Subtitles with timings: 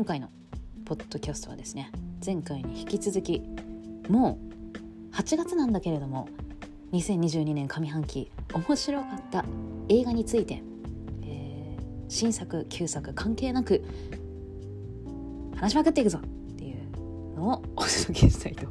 [0.00, 0.30] 今回の
[0.86, 1.92] ポッドキャストはですね
[2.24, 3.42] 前回に引き続き
[4.08, 4.38] も
[5.12, 6.26] う8月なんだけれども
[6.92, 9.44] 2022年上半期面白かった
[9.90, 10.62] 映画について、
[11.22, 13.84] えー、新作旧作関係なく
[15.56, 18.68] 話しまくっていくぞっていうのをお届けしたいと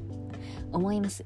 [0.71, 1.23] 思います、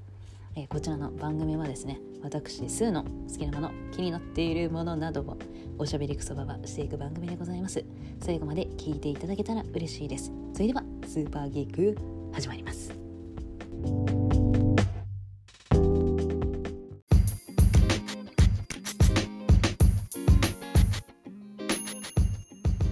[0.58, 5.38] えー、こちらの番組はですね私スーの好きなもの気になっているものなどを
[5.80, 7.84] おしゃべりくそばばしていく番組でございます。
[8.22, 10.32] 最後まで聞いていただけたら嬉しいです。
[10.54, 11.98] それではスーパーギーク
[12.32, 12.94] 始まります。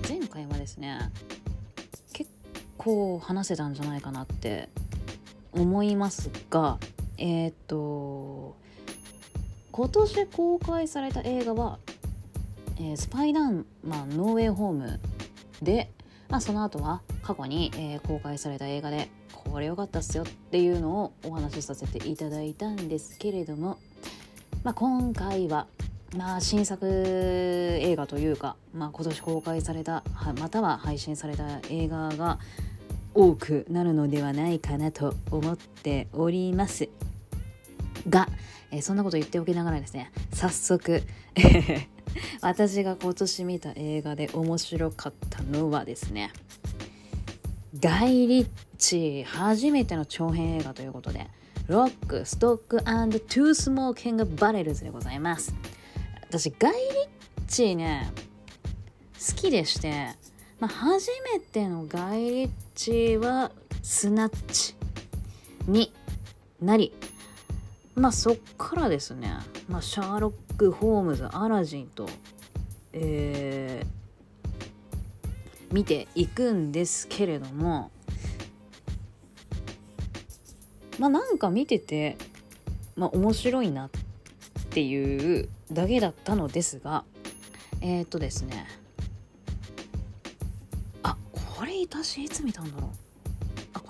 [0.09, 1.11] 前回はですね
[2.13, 2.31] 結
[2.77, 4.69] 構話せたんじゃないかなって
[5.51, 6.79] 思いますが
[7.17, 8.57] えっ、と
[9.71, 11.79] 今年公開された映画は
[12.77, 14.99] 「えー、スパイダーマンノーウェイホーム
[15.61, 15.91] で」
[16.31, 23.77] まあ、その後は過去に、えー、公開された映画でこれ良かったっすよっていうのをお話しさせていただいたんですけれども、
[24.63, 25.67] まあ、今回は、
[26.15, 30.03] まあ、新作映画というか、まあ、今年公開された
[30.39, 32.39] または配信された映画が
[33.13, 36.87] 多くなるのではないかなと思っております。
[38.09, 38.29] が、
[38.71, 41.03] えー、そんなこと言っておきながらですね早速
[42.41, 46.31] 私が今年見た映画で面白かったのはですね
[47.79, 51.27] ガイ・リッチー初めての長編映画ということで
[51.67, 55.55] ロック、ストックトゥースモーキングバレルズでございます。
[56.23, 58.11] 私ガイ・リッチーね
[59.13, 60.07] 好きでして、
[60.59, 63.51] まあ、初めてのガイ・リッチーは
[63.83, 64.75] スナッチ
[65.67, 65.93] に
[66.61, 66.93] なり
[67.95, 69.31] まあそっからですね、
[69.69, 72.07] まあ、シャーロック・ホームズアラジンと、
[72.93, 77.91] えー、見ていくんですけれども
[80.99, 82.17] まあなんか見てて、
[82.95, 83.89] まあ、面白いなっ
[84.69, 87.03] ていうだけだったのですが
[87.81, 88.67] えっ、とですね。
[91.01, 93.00] あこれ私いつ見たんだろう。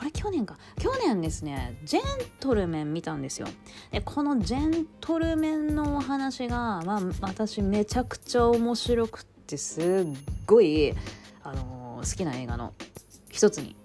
[0.01, 0.57] これ去年か。
[0.79, 2.01] 去年ですねジェン
[2.39, 3.47] トルメン見たんですよ。
[3.91, 9.84] でこのジェントルメンのお話が、まあ、私めちゃくちゃ面白くってすっ
[10.47, 10.95] ごい、
[11.44, 12.73] あのー、好きな映画の
[13.29, 13.75] 一つに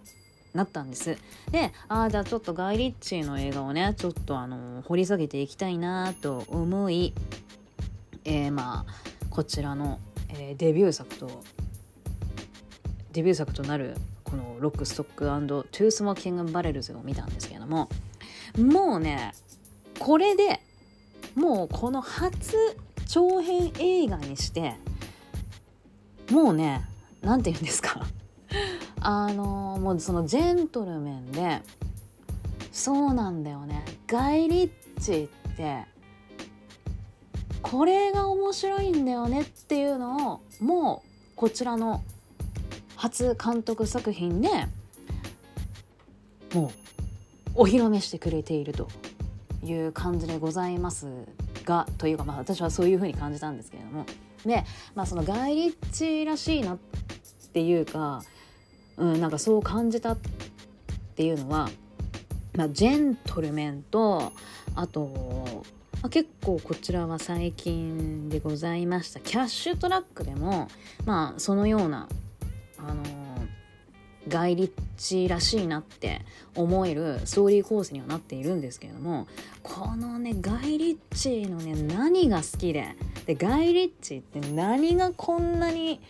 [0.54, 1.18] なったんです。
[1.50, 7.12] でああじゃあちょっとガイ・リッチーの映画をねちょっとあのー、掘り下げていきたいなと思い
[8.24, 10.00] えー、まあこちらの、
[10.30, 11.42] えー、デビュー作と
[13.12, 17.88] デビュー作となるこのロックストックトゥースモーキングバレルズを見たんですけれども
[18.58, 19.32] もうね
[19.98, 20.60] これで
[21.34, 22.56] もうこの初
[23.06, 24.74] 長編映画にして
[26.30, 26.84] もうね
[27.22, 28.06] 何て言うんですか。
[29.00, 31.62] あのもうそのジェントルメンで
[32.72, 33.84] そうなんだよね。
[34.06, 34.70] ガイ・リッ
[35.00, 35.84] チって
[37.62, 42.02] これが面白いんだよねっていうのをもうこちらの
[42.96, 44.48] 初監督作品で
[46.54, 46.68] も
[47.54, 48.88] うお披露目してくれていると
[49.62, 51.06] いう感じでございます
[51.64, 54.06] がというかまあ私はそういうふうに感じたんですけれども。
[54.44, 54.64] で
[54.94, 56.78] まあそのガイ・リッチらしいなっ
[57.52, 58.22] ていうか、
[58.96, 60.18] うん、なんかそう感じたっ
[61.16, 61.68] ていうのは、
[62.54, 64.32] まあ、ジェントルメンと
[64.74, 65.08] あと、
[66.02, 69.20] まあ、結構こちらは最近でございました。
[69.20, 70.68] キャッシュトラックでも
[71.06, 72.08] まあそのような
[72.88, 73.02] あの
[74.28, 76.22] ガイ・リッチらしいなって
[76.54, 79.26] 思えるストーリーコースにはなっているんですけれども
[79.62, 82.96] このねガイ・リッチのね何が好きで
[83.26, 86.00] でガイ・リッチって何がこんなに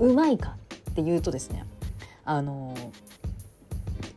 [0.00, 0.56] うまいか
[0.90, 1.64] っていうとですね
[2.24, 2.74] あの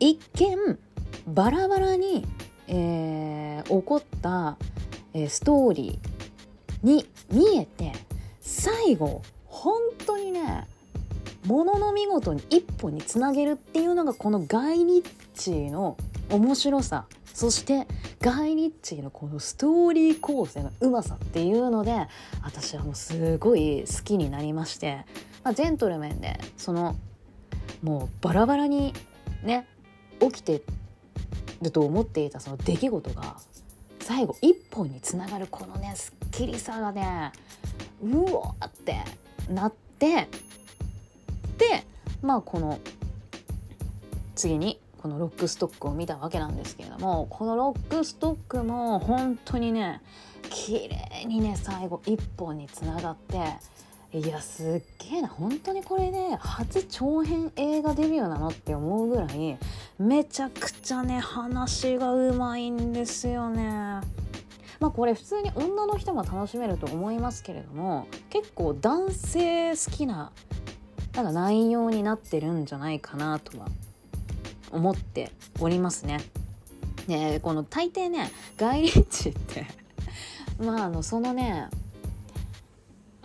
[0.00, 0.78] 一見
[1.26, 2.26] バラバラに、
[2.66, 4.56] えー、起こった、
[5.12, 7.92] えー、ストーリーに見えて
[8.40, 9.74] 最後本
[10.06, 10.66] 当にね
[11.48, 15.04] ものの見事に一本につなげるっていうのがこのガイ・リッ
[15.34, 15.96] チの
[16.30, 17.06] 面白さ。
[17.32, 17.86] そして
[18.20, 22.08] ガイ・リッチのこのストーリー構成のうまさっていうので
[22.42, 25.04] 私はもうすごい好きになりまして、
[25.44, 26.96] まあ、ジェントルメンでその
[27.80, 28.92] もうバラバラに
[29.44, 29.68] ね
[30.18, 30.62] 起きて
[31.62, 33.36] ると思っていたその出来事が
[34.00, 37.30] 最後一本につながるこのねすっきりさがね
[38.02, 38.96] うわって
[39.48, 40.26] なって
[41.58, 41.84] で
[42.22, 42.78] まあこの
[44.34, 50.00] 次にこのロックストックを見たわけなんですけれどもこのロックストックも本当にね
[50.50, 53.38] 綺麗にね最後一本につながって
[54.10, 59.58] いやすっげえな本当にこれね初長編映画デビューなのって思うぐらい
[59.98, 64.00] めちゃくちゃね話がうまいんですよね。
[64.80, 70.32] まあこれ普通に女の人も楽しめると思いますけれども結構男性好きな
[71.18, 73.66] なんか内容になってるんじゃないかなとは
[74.70, 76.20] 思っておりますね。
[77.08, 79.66] でこの大抵ねガイ・リッチって
[80.64, 81.68] まああのそのね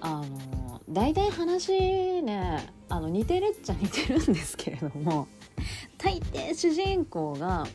[0.01, 5.27] あの大体話ねあの似てるっちゃ似てるんですけれども
[5.99, 7.67] 大抵主人公が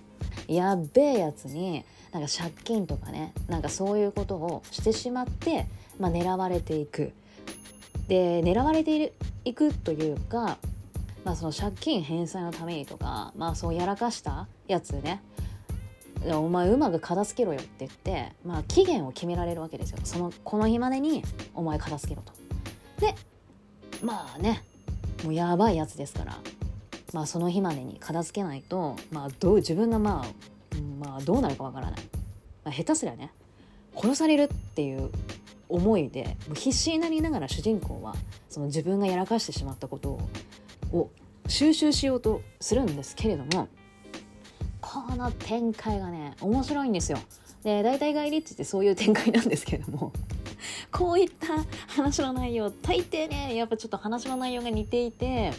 [0.49, 5.69] やっべえやつになんか借金とかねなんかそういうことをしてしまって、
[6.00, 7.12] まあ、狙われていく。
[8.08, 9.12] で狙われている
[9.44, 10.58] いくというか、
[11.25, 15.22] まあ、その借金返済のためにとか、まあ、そうやらかしたやつね。
[16.32, 19.99] お前うまく片付けろよって言って、まあ、期限を決められるわけですよ。
[20.02, 21.22] そのこの日までに
[21.55, 22.32] お前片付けろと。
[23.00, 23.14] で
[24.02, 24.64] まあね
[25.25, 26.38] もうやばいやつですから、
[27.12, 32.00] まあ、その日までに片付けないと、まあ、どう自分がまあ、まあ、どうなるかわからない、
[32.64, 33.32] まあ、下手すりゃね
[33.96, 35.11] 殺されるっていう
[35.69, 38.15] 思いでもう必死になりながら主人公は
[38.49, 40.19] その自分がやらかしてしまったこと
[40.93, 41.11] を
[41.47, 43.69] 収集しようとするんですけれども
[44.81, 47.19] この展開がね面白いんですよ。
[47.62, 50.12] で大体ガイ・リッチってそういう展開なんですけれども
[50.93, 51.49] こういった
[51.88, 55.53] 話の内容大抵ねやっぱちょっと話の内容が似ていて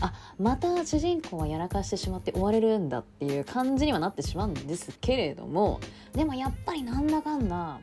[0.00, 5.80] あまた主人公はやらかしてしまって終われるんだっていう感じにはなってしまうんですけれども
[6.12, 7.80] でもやっぱりなんだかんだ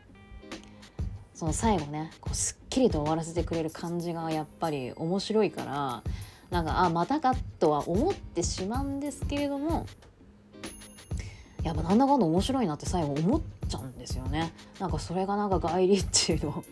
[1.44, 6.02] その最後ねこうすっきりと終わらせてくれる感じがやっぱり面白いから
[6.52, 9.86] なんかあまたかとは思ってしまうんですけれども
[11.62, 14.54] やっぱなんだかんだ面白いなって最後思っちゃうんですよね。
[14.80, 16.64] なんかそれがなんかガイ・リッチの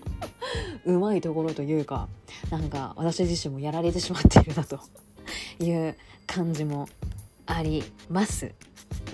[0.86, 2.08] うまいところというか
[2.50, 4.80] なんか私自身もやられてしまっているなと
[5.60, 5.98] いう
[6.28, 6.88] 感じも
[7.46, 8.54] あります。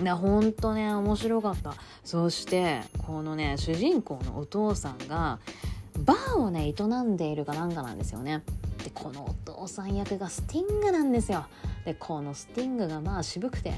[0.02, 1.74] なほんとね面白かった。
[2.04, 5.38] そしてこのね主人公のお父さんが
[5.98, 8.42] バーをね営んでいるかなんかなんですよね。
[8.84, 11.46] でこのお父さん役がスティングなんですよ。
[11.84, 13.74] でこのスティングがまあ渋くて。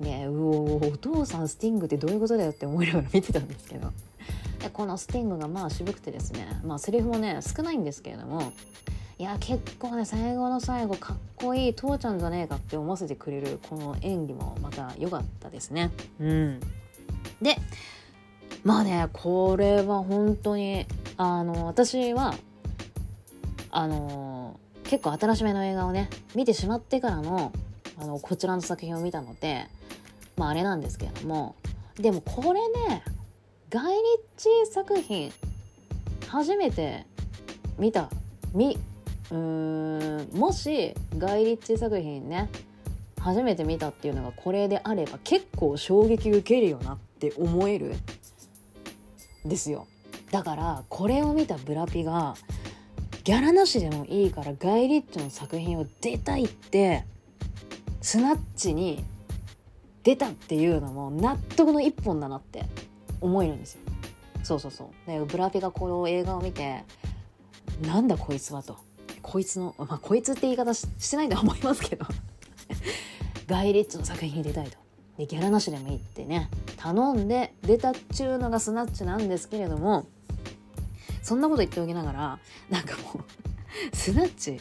[0.00, 3.90] ねうおお父さんスティングってどういうことだよって思いながら見てたんですけど。
[4.60, 6.60] でこのスティングがまあ渋くてですね。
[6.64, 8.52] まあセリフもね少ないんですけれども。
[9.18, 15.90] いや結構ね最後の最後かっこいい父ちゃんじゃねえかって思わせてくれるこの演技もまた良かったですね。
[16.20, 16.60] うん。
[17.42, 17.56] で
[18.62, 20.86] まあねこれは本当に
[21.16, 22.34] あの私は
[23.70, 27.52] あの結構新しめの映画をね見てしまってからの
[28.00, 29.66] あのこちらの作品を見たので
[30.36, 31.56] まああれなんですけれども。
[31.96, 33.02] でもこれね
[33.70, 34.02] ガイ・リッ
[34.36, 35.32] チー作品
[36.28, 37.06] 初めて
[37.76, 38.08] 見た
[38.54, 38.78] み
[39.30, 42.48] うーんもしガイ・リッチ作品ね
[43.20, 47.94] 初めて見たっていうのがこれであれば結構衝撃受けるよなって思える
[49.44, 49.86] ですよ
[50.30, 52.34] だからこれを見たブラピが
[53.24, 57.04] ギャラなしでもいいからガイ・リッチの作品を出たいって
[58.00, 59.04] スナッチに
[60.02, 62.64] 出たっていうのも納得の一本だなって
[63.20, 63.80] 思えるんですよ。
[64.42, 65.10] そうそうそう。
[65.10, 66.84] でブラピがこの映画を見て
[67.82, 68.78] なんだこいつはと。
[69.28, 72.06] こいつの、まあこいつって言い方してないとは思いますけど
[73.46, 74.78] ガイ・ リッチの作品に出たいと。
[75.18, 80.06] でギャラなしでもいいってね頼んで出たっちゅうのがスナッチなんですけれども
[81.22, 82.38] そんなこと言っておきながら
[82.70, 84.60] なんかもうスナッチ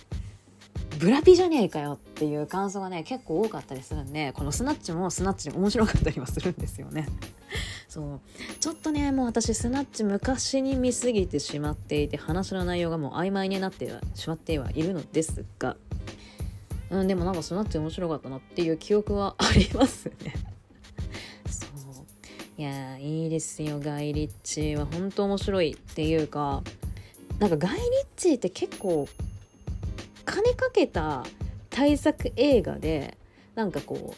[0.97, 7.07] ブラピじゃねえかよっていう感想がね結構多かったりするんでこのスナッチもスナッチ面白かったりはするんですよね。
[7.87, 8.19] そう
[8.59, 15.77] ちょっとねもう私スナッチ昔に見すぎてしまっていて話の内容がもう曖昧になってしまってはいるのですが、
[16.89, 20.33] うん、でもなんかスナッチ面白かったなっていう記憶はありますね。
[21.49, 26.63] そういやいいですよガイ・リッチーは本当面白いっていうか
[27.39, 27.81] なんかガイ・リッ
[28.15, 29.07] チーって結構
[30.27, 31.23] 金かけた
[31.69, 33.17] 大作映画で
[33.55, 34.13] なんかこ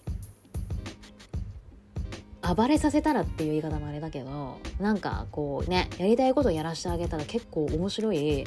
[2.52, 8.44] う暴れさせたらっていう言い方もあれだけどなんかこうねやりたいことやらしてあげたら結構面白い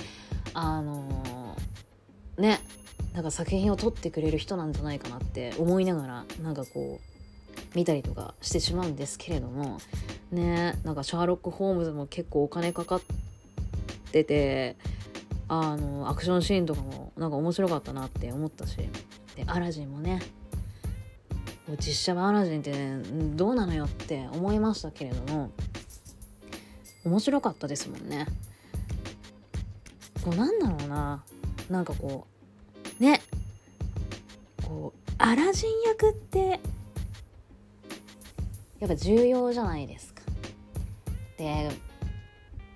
[0.54, 2.60] あのー、ね
[3.14, 9.78] なんか作品を撮ってくれる人なんじゃないかなって思いながらなんかこう見たりとかしてしまうんですけれども
[10.32, 13.00] ねなんかシャーロック・ホームズも結構お金かかっ
[14.10, 14.76] てて
[15.54, 18.78] あのアクションシーンとかもなんか面白かったなって思ったし。
[18.78, 18.88] で
[19.46, 20.22] アラジンもね。
[21.78, 23.02] 実写版アラジンって、ね、
[23.34, 25.50] どうなのよって思いましたけれども。
[27.04, 28.26] 面白かったですもんね。
[30.24, 31.22] こうなんだろうな。
[31.68, 32.26] なんかこ
[32.98, 33.20] うね。
[34.66, 36.60] こうアラジン役って
[38.80, 40.22] やっぱ重要じゃないですか。
[41.36, 41.70] で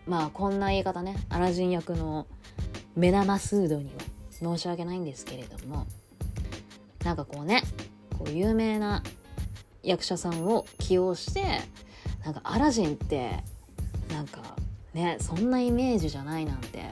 [0.07, 1.17] まあこんな言い方ね。
[1.31, 2.27] アラジン役の
[2.97, 4.01] メナマスードには
[4.31, 5.87] 申し訳ないんですけれども
[7.05, 7.63] なんかこうね
[8.19, 9.03] こう有名な
[9.83, 11.61] 役者さんを起用して
[12.25, 13.45] なんかアラジンって
[14.11, 14.41] なんか
[14.95, 16.85] ねそんなイメージじゃないなんて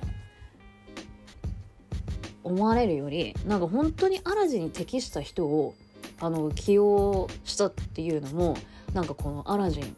[2.44, 5.74] 思われるよりなんか本当にアラジンに適した人を
[6.20, 8.56] あの起用したっていうのも
[8.92, 9.96] なんかこのアラジン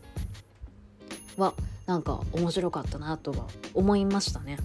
[1.36, 1.52] は
[1.86, 4.56] なんか面白かったなとは思いましたね。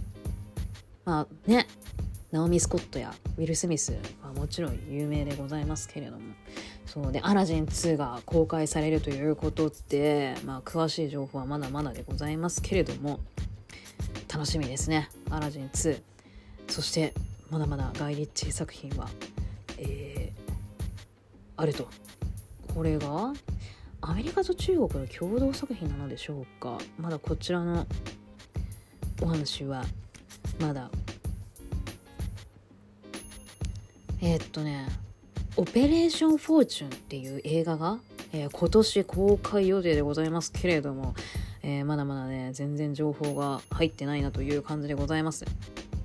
[1.06, 1.68] まあね
[2.32, 6.22] ナオミ・スコットやウィル・スミスはもちろん有名でございますけれども
[6.86, 13.20] そうで「アラジン2」が公開されるということで、まあ、詳しい情報はまだまだでございますけれども
[14.34, 16.02] 楽しみですね「アラジン2」
[16.70, 17.14] そして
[17.50, 19.10] まだまだガイ・リッチ作品は、
[19.78, 20.54] えー、
[21.58, 21.90] あると。
[22.74, 23.34] これが
[24.00, 26.78] アメリカと中国の共同作品なのでしょうか。
[26.98, 27.86] まだこちらの
[29.22, 29.84] お話は
[30.60, 30.90] まだ。
[34.24, 34.88] えー、っとね
[35.58, 38.00] 「オペレーション・フォーチュン」っていう映画が、
[38.32, 41.16] えー、今年公開予定でございますけれども、
[41.64, 45.46] えー、まだまだね全然情報が入ってないなという感じでございます。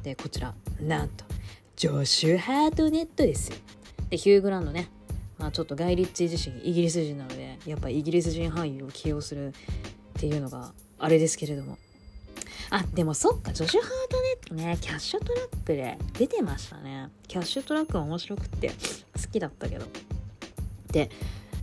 [0.02, 1.24] でこちらなんと
[1.74, 3.50] ジョシュ・ハートネットです
[4.08, 4.88] でヒュー・グランドね。
[5.36, 9.52] まあちょっとガイ・リッチー自身イギリス人なのでやっぱイギリス人俳優を起用するっ
[10.14, 11.76] ていうのがあれですけれども。
[12.70, 14.78] あでもそっかジョシュ・ハートネットね。
[14.80, 17.10] キャッシュトラックで出てましたね。
[17.28, 18.74] キャッシュトラックは面白くって好
[19.30, 19.86] きだったけど。
[20.90, 21.10] で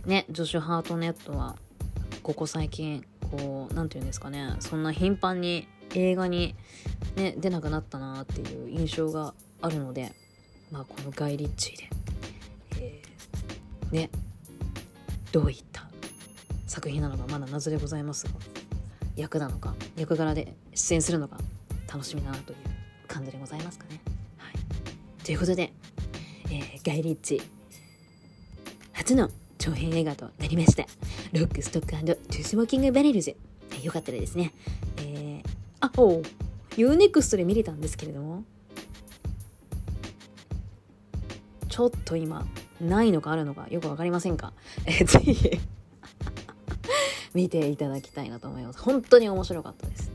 [0.06, 1.56] ねジョシュ・ハートネットは
[2.22, 4.56] ここ最近こう何て言うんですかね。
[4.60, 6.54] そんな頻繁に映画に、
[7.16, 10.12] ね、出なくなったなっていう印象があるので
[10.70, 11.88] まあこのガイ・リッチーで、
[12.80, 14.10] えー、ね
[15.32, 15.84] どういった
[16.66, 18.32] 作品なのかまだ謎でございますが。
[19.16, 21.38] 役なのか役柄で出演するのか
[21.92, 22.56] 楽しみだなという
[23.06, 24.00] 感じでございますかね。
[24.38, 25.72] はい、ということで、
[26.46, 27.40] えー、ガイ・リッチー
[28.92, 30.84] 初の長編映画となりました。
[31.32, 33.36] ロック、ストックトゥースモーキング・バレルズ。
[33.82, 34.52] よかったらですね、
[34.98, 35.44] えー、
[35.80, 36.22] あ、おう、
[36.76, 38.44] U-NEXT で見れたんですけれども、
[41.68, 42.46] ちょっと今、
[42.80, 44.52] ないのかあるのかよくわかりませんか？
[44.86, 45.50] えー、ぜひ
[47.34, 48.80] 見ていただきたいなと思います。
[48.80, 50.10] 本当に面白かったです。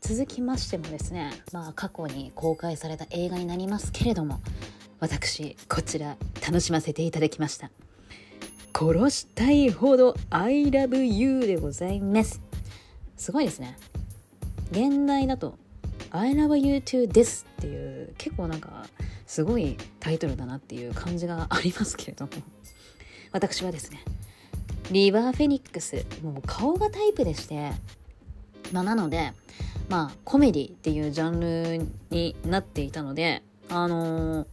[0.00, 4.40] 続きましてもですね、まあ、過去に公開された映画になりますけれども
[5.00, 7.70] 私こちら楽しませていただきました
[8.78, 12.42] 殺したいほど I love you でございます。
[13.16, 13.78] すごいですね。
[14.70, 15.56] 現代だと
[16.10, 18.86] I love you too ですっていう結構なんか
[19.26, 22.32] すごいタイトルだなっていう感じがありますけれども。
[23.32, 24.02] 私はですね
[24.90, 27.72] リバー・フェニックスもう顔がタイプでして
[28.72, 29.32] まあなので
[29.88, 34.46] まあコメディっていうジャンルになっていたのであのー、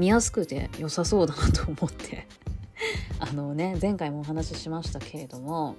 [0.00, 2.26] 見やすくて良さそうだなと思って
[3.20, 5.76] あのね前回もお話ししましたけれども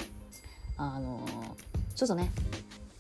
[0.77, 1.25] あの
[1.95, 2.31] ちょっとね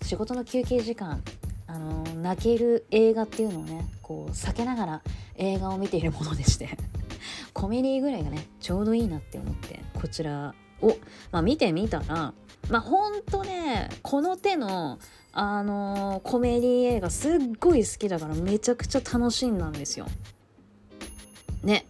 [0.01, 1.21] 仕事の休憩時間
[1.67, 5.01] あの泣ける映画っていうのをねこう避けながら
[5.35, 6.75] 映画を見ているものでして
[7.53, 10.87] コメディぐらいがねちょうどいいなって思ってこちらを、
[11.31, 12.33] まあ、見てみたら
[12.67, 14.97] まあほんとねこの手の
[15.33, 20.07] あのー、コメディ映画すっごい好きだからめちゃくちゃ楽しんだんですよ。
[21.63, 21.85] ね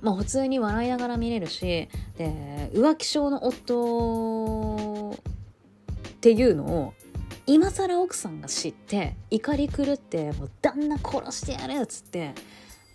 [0.00, 6.94] まあ普通に笑いながら見れるしで浮気症の夫っていうのを
[7.46, 12.34] 今更奥さんが知って怒り狂ってもう旦那殺してやるっつって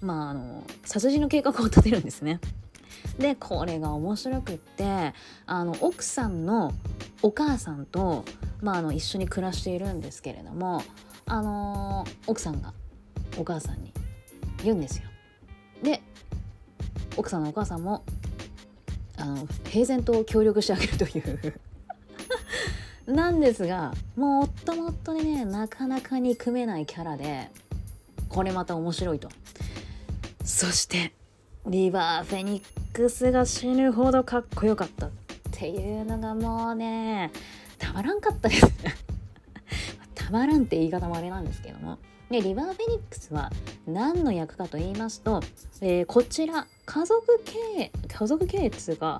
[0.01, 2.39] まああの殺人の計画を立てるんですね。
[3.17, 5.13] でこれが面白くって
[5.45, 6.73] あの奥さんの
[7.21, 8.25] お母さんと、
[8.61, 10.83] まあ、あの一緒に暮らしているんですけれども、
[11.25, 12.73] あの奥さんが
[13.37, 13.93] お母さんに
[14.63, 15.10] 言うんですよ。
[15.81, 16.01] で
[17.17, 18.03] 奥さんのお母さんも
[19.17, 21.59] あの平然と協力してあげるという。
[23.11, 27.49] なんですがもう夫も夫でねなかなかに組めないキャラで
[28.29, 29.29] これまた面白いと。
[30.43, 31.13] そして
[31.65, 35.09] リバー・フェニックスが死ぬほどかっこよかったっ
[35.51, 37.31] ていうのがもうね
[37.77, 38.67] たまらんかったです。
[40.15, 41.99] たまらんって言い方もあれなんですけども。
[42.31, 43.51] でリバー・フェニックスは
[43.85, 45.41] 何の役かと言いますと、
[45.81, 49.19] えー、こちら家族経営家族経営っつうか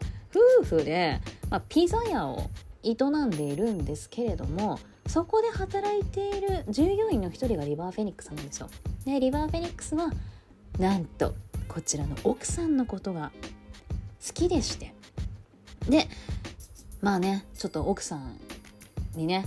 [0.64, 2.50] 夫婦で、まあ、ピザ屋を
[2.84, 8.70] 営んでいるんですけれどもそこで働いている従業員の一人がリバー・フェニックスなんですよ。
[9.06, 10.10] でリバー・フェニックスは
[10.80, 11.36] なんと
[11.68, 13.32] こちらの奥さんのことが
[14.26, 14.94] 好きでして
[15.90, 16.08] で
[17.02, 18.40] まあねちょっと奥さん
[19.16, 19.46] にね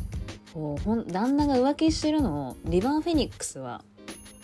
[0.54, 3.82] こうほん旦那が浮気してるのをリバー・フェニックスは、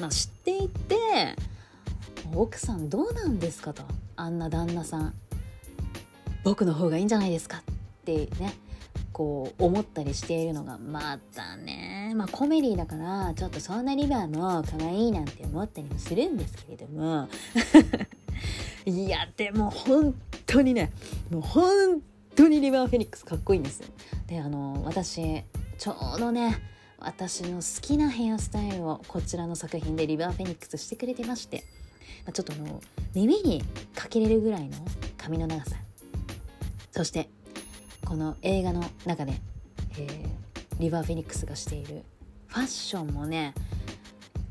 [0.01, 0.97] まあ、知っていて
[2.35, 3.85] 奥さんどうなんですかと。
[4.17, 5.15] あんな旦那さん
[6.45, 7.63] 僕の方がいいんじゃないですかっ
[8.05, 8.53] てね
[9.13, 12.13] こう思ったりしているのがまたね。
[12.17, 17.29] まあコメディだからちょっとそんなリバーも可愛いなんて思ったりもするんですけれども。
[18.85, 20.15] いやでも本
[20.47, 20.91] 当にね
[21.31, 22.01] もう本
[22.35, 23.83] 当にリバー・フェニックスかっこいいんです
[24.27, 25.45] であの私
[25.81, 26.59] ちょうどね
[26.99, 31.65] 私の好きなヘアスタイルをこちらの作品でリバー・フェニックスしてくれてまして
[32.35, 32.81] ちょっともう
[33.15, 34.77] 耳にかけれるぐらいの
[35.17, 35.77] 髪の長さ。
[36.91, 37.31] そして
[38.05, 39.41] この映画の中で、
[39.97, 40.29] えー、
[40.79, 42.03] リバー・フェニックスがしている
[42.49, 43.55] ファッションもね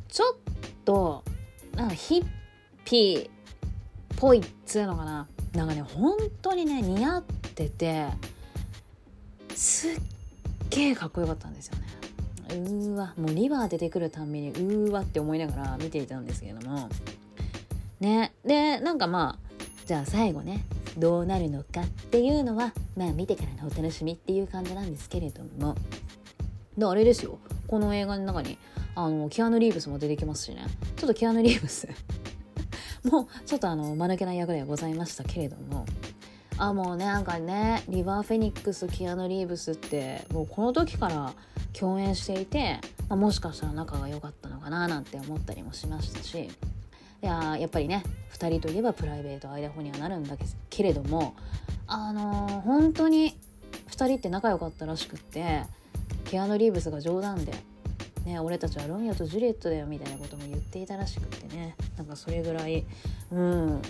[0.07, 0.35] ちょっ
[0.83, 1.23] と
[1.75, 2.25] なんかヒッ
[2.85, 3.29] ピーっ
[4.17, 5.27] ぽいっつうのかな。
[5.53, 8.07] なんかね本当にね似合ってて
[9.53, 10.01] すっ
[10.69, 11.87] げえかっこよかったんですよね。
[12.49, 16.89] うーわもうリバー出てくるたんびにうーわって思いながら見ていたんですけれども。
[17.99, 18.33] ね。
[18.45, 20.65] でなんかまあじゃあ最後ね
[20.97, 25.75] どうなるのかっていうのはまあ見てからのお楽しみっていう感じなんですけれども。
[26.77, 27.39] であれですよ。
[27.67, 28.57] この映画の中に
[28.95, 30.65] あのキアヌ・リーブスも出てきますしね。
[30.95, 31.87] ちょっとキアヌ・リーブス。
[33.09, 35.85] もうちょっとあの間抜けな役ではございましたけれども。
[36.59, 41.33] あもうねなんかねリバー・フェニックスキアヌ・リーブスってもうこの時から
[41.71, 46.49] 共演していて、まあ、もしかしたら仲が良かったのかななんて思ったりもしましたしい
[47.25, 50.35] ややっぱりね2人といえばプライベートアイダホにはなるんだ
[50.69, 51.33] けれども
[51.87, 53.37] あのー、本当に
[53.91, 55.63] 2人って仲良かったらしくって
[56.25, 57.53] キアヌ・リーブスが冗談で
[58.25, 62.85] 「ね、俺たちはロミオとジュリエットだよ」みたいなことも言っていたらしくってねなんかそれぐらい
[63.31, 63.81] うん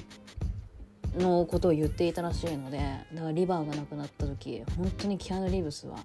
[1.17, 2.77] のことを言っていたらしいので
[3.13, 5.97] だからリバーがなくなった時本当にキアヌ・リーブスは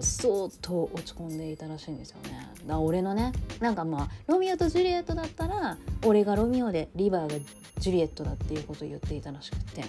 [0.00, 7.38] 相当落ち込んでいたらしいんですよねだから俺のねなんかまあロミオとジュリエットだったら俺がロミオでリバーが
[7.78, 9.84] ジュリエットだっていうことを言っていたらしくて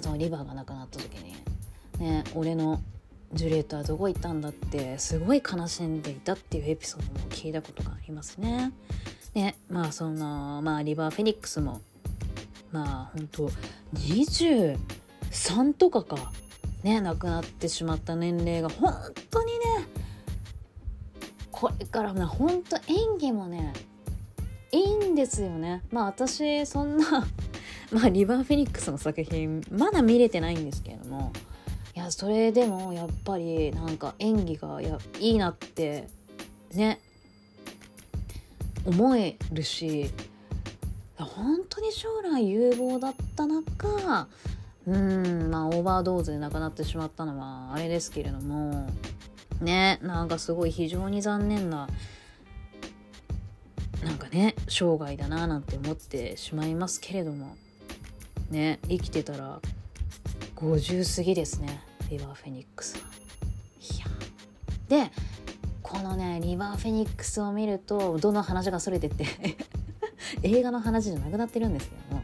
[0.00, 1.34] そのリバーがなくなった時に
[1.98, 2.80] ね俺の
[3.32, 8.72] ジュリエットはどこ行ったんだってすごい悲しんでいたっていうエピソードも聞いたことがありますね。
[9.34, 11.82] ねまあそのまあリバー・フェニックスも
[12.72, 13.50] まあ本当
[13.94, 14.78] 23
[15.74, 16.32] とかか
[16.82, 18.92] ね亡くなってしまった年齢が本
[19.30, 19.58] 当にね
[21.50, 23.72] これからね本当演技もね
[24.70, 25.82] いいんですよね。
[25.90, 27.26] まあ私そんな
[27.90, 31.32] まあリバー・フェニックスの作品まだ見れてないんですけれども
[31.96, 36.08] いやそれでもやっぱりなんか演技がやいいなって
[36.74, 37.00] ね
[38.84, 40.10] 思えるし
[41.24, 44.28] 本当に将来有望だった中
[44.86, 48.88] うんまあオーバードーズで亡くなってしまったのはあれですけれども
[49.60, 51.88] ねなんかすごい非常に残念な
[54.02, 57.56] なんかね生涯だななんて思ってしまいますけれども
[58.50, 59.60] ね生きてたら
[60.56, 62.96] 50過ぎですねリバー・フェニックス。
[62.96, 64.06] いや
[64.88, 65.10] で
[65.82, 69.26] このねリバー・フェニックスを見るとどの話がそれてって
[70.42, 72.22] 映画の話じゃなくなってるんですけども。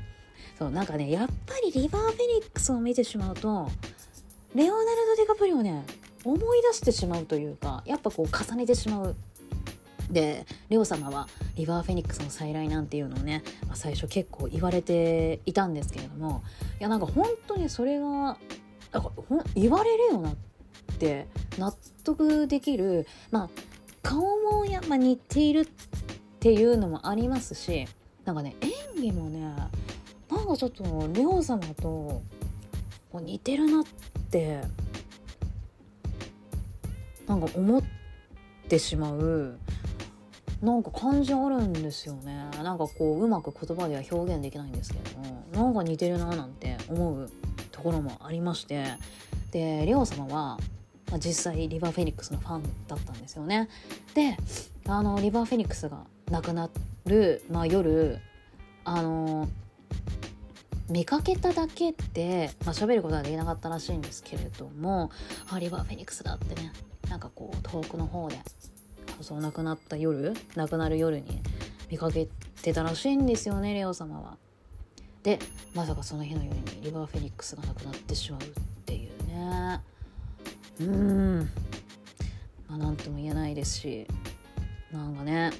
[0.59, 3.69] そうなんかねやっぱりリバー・フェニックスを見てしまうと
[4.55, 5.85] レオナルド・ディカプリをね
[6.25, 9.17] 思い出してしまうというかやっぱこう重ねてしまう。
[10.11, 16.45] でレオ様はリバー・フェニックスの再来なんていうのをね、まあ、最初結構言われていたんですけれども
[16.79, 18.37] いやなんか本当にそれがなん
[18.93, 20.35] かほん言われるよなっ
[20.99, 21.27] て
[21.59, 23.49] 納得できるまあ
[24.03, 25.67] 顔もやっぱ似ている
[26.45, 27.87] っていうのもありますし
[28.27, 32.21] なんかね演技もねなんかちょっとレオ様と
[33.15, 33.85] 似てるなっ
[34.31, 34.61] て
[37.27, 37.83] なんか思っ
[38.69, 39.59] てしまう
[40.61, 42.35] なんか感じあるんですよね。
[42.63, 47.31] なんかこううまく言葉では表現できないんですけどもなんか似てるななんて思う
[47.73, 48.85] ところもありまして
[49.51, 50.59] でレオ様は、
[51.11, 53.71] ま、実際リバー・フェニックスのファンだったんですよね。
[54.13, 54.37] で
[54.87, 56.71] あのリバー・フェニックスが亡くな
[57.07, 58.19] る、まあ、夜
[58.85, 59.49] あの
[60.89, 65.11] 見かけただけで、まあ、喋ることはできなかったらしいんですけれども
[65.51, 66.73] あリバー・フェニックスだってね
[67.09, 68.39] なんかこう遠くの方で
[69.21, 71.43] そう亡くなった夜亡くなる夜に
[71.91, 72.29] 見かけ
[72.63, 74.37] てたらしいんですよねレオ様は。
[75.23, 75.39] で
[75.75, 78.45] まさかその日の夜にリバー・フェニックスが亡くなってしまうっ
[78.85, 79.81] ていうね
[80.81, 81.39] うん
[82.69, 84.07] まあ何とも言えないですし
[84.93, 85.53] なんかね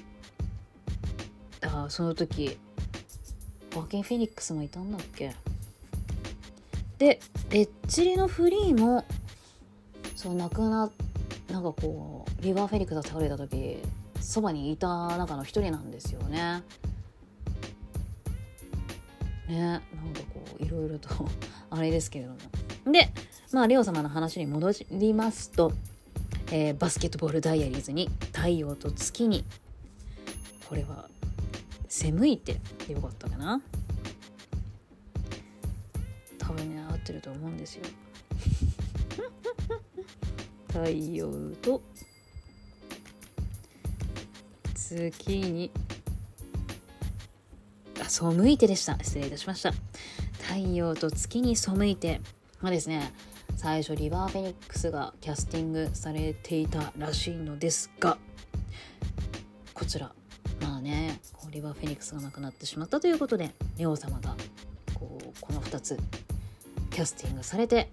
[1.65, 2.57] あその時。
[3.75, 5.35] ワーキン・フェニックスもいたんだっけ？
[6.97, 9.03] でレッチリのフリーも
[10.15, 10.89] そう亡くな
[11.49, 13.79] なんかこうリバー・フェニックスが倒れた時
[14.21, 16.63] そばにいた中の一人なんですよね。
[19.49, 19.83] ねなんか
[20.33, 21.09] こういろいろと
[21.69, 22.93] あれですけれども。
[22.93, 23.09] で
[23.51, 25.73] まあレオ様の話に戻りますと、
[26.49, 29.43] えー、バスケットボールダイアリーズに太陽と月に
[30.69, 31.09] これは
[31.95, 32.59] 背向いて。
[32.89, 33.61] よかったかな。
[36.37, 37.85] 多分ね合ってると思うんですよ。
[40.67, 41.31] 太陽
[41.61, 41.81] と
[44.73, 45.71] 月に。
[48.01, 48.99] あ背いてでした。
[49.01, 49.71] 失礼いたしました。
[50.41, 52.19] 太陽と月に背いて
[52.59, 53.13] まあですね
[53.55, 58.17] 最初リバー・フェニックスがキャスティングされていたらしいのですが
[59.73, 60.13] こちら。
[60.61, 64.35] まあねこうリバー・フェニックスが亡くなってしまったということでネオ様が
[64.93, 65.97] こうこの2つ
[66.91, 67.89] キャスティングされて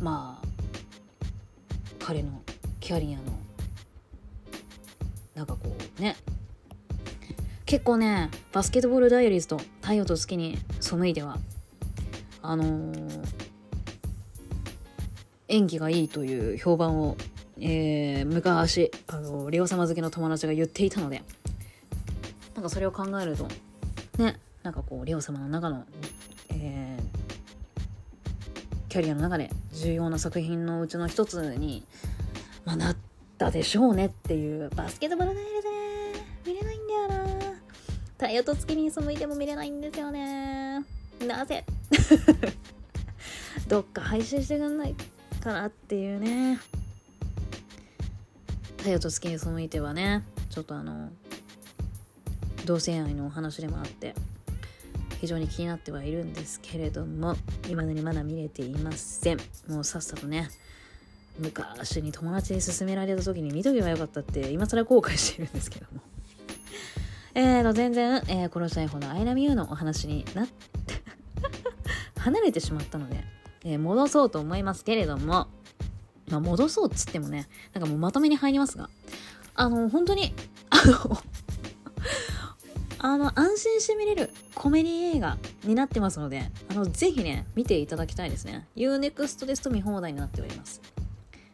[0.00, 0.46] まあ
[1.98, 2.42] 彼の
[2.80, 3.24] キャリアの
[5.34, 6.16] なんかこうね。
[7.66, 11.38] 結構ねバスケットボールダイアリーズと太陽と月に背いては
[12.40, 13.24] あのー、
[15.48, 17.16] 演技がいいという評判を、
[17.58, 21.22] えー、昔あのレオ様好きの友達が言っていたので
[22.54, 23.48] なんかそれを考えると
[24.18, 25.84] ねなんかこうレオ様の中の、
[26.50, 31.84] えー、キャリアの中で重要な作品のうちの一つに、
[32.64, 32.96] まあ、なっ
[33.36, 35.74] たでしょうねっていうバスケットボールダイアリーズね
[36.46, 37.14] 見れないんだよな。
[38.16, 40.84] 太陽と月に背いても見れないんですよね。
[41.26, 41.64] なぜ？
[43.68, 44.94] どっか配信してくんない
[45.42, 46.58] かなっていうね。
[48.78, 51.10] 太陽と月に背いてはねちょっとあの
[52.64, 54.14] 同性愛のお話でもあって
[55.20, 57.36] 非常に気になってはいるんですけれども
[57.68, 59.38] 今だにまだ見れていません。
[59.68, 60.50] もうさっさとね
[61.38, 66.00] 昔に友達に勧められた時に見とけばよかったって今更後悔しているんですけども。
[67.34, 71.02] えーと全然、えー、殺したい方のアイラミューのお話になって
[72.20, 73.24] 離れてしまったので、
[73.64, 75.48] えー、戻そうと思いますけれども、
[76.28, 78.88] まあ、戻そうっつってもねなんかもうまとめに入りますが
[79.56, 80.32] あの本当に
[80.70, 81.18] あの
[83.04, 88.66] あの安心して見れるコメディ映画になってますのであのぜひね見ていただきたいですね。
[88.76, 90.80] UNEXT ですと見放題になっております。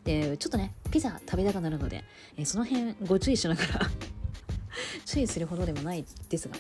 [0.05, 2.05] でちょっとねピザ食べたくなるので、
[2.37, 3.81] え、その辺ご注意しながら
[5.05, 6.55] 注意するほどでもないですが、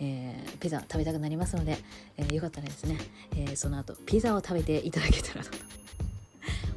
[0.00, 1.76] えー、ピザ食べたくなりますので、
[2.16, 2.96] えー、よかったらですね、
[3.32, 5.50] えー、その後ピザを食べていただけたらと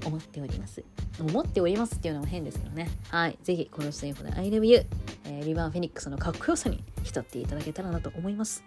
[0.06, 0.84] 思っております。
[1.20, 2.90] 思っておりますっていうのも変ですけどね。
[3.10, 3.38] はい。
[3.44, 4.86] ぜひこのスインフで I love you、
[5.26, 8.64] えー、リバー・フェニックスのかっこよさに浸っていただけたらなと思います。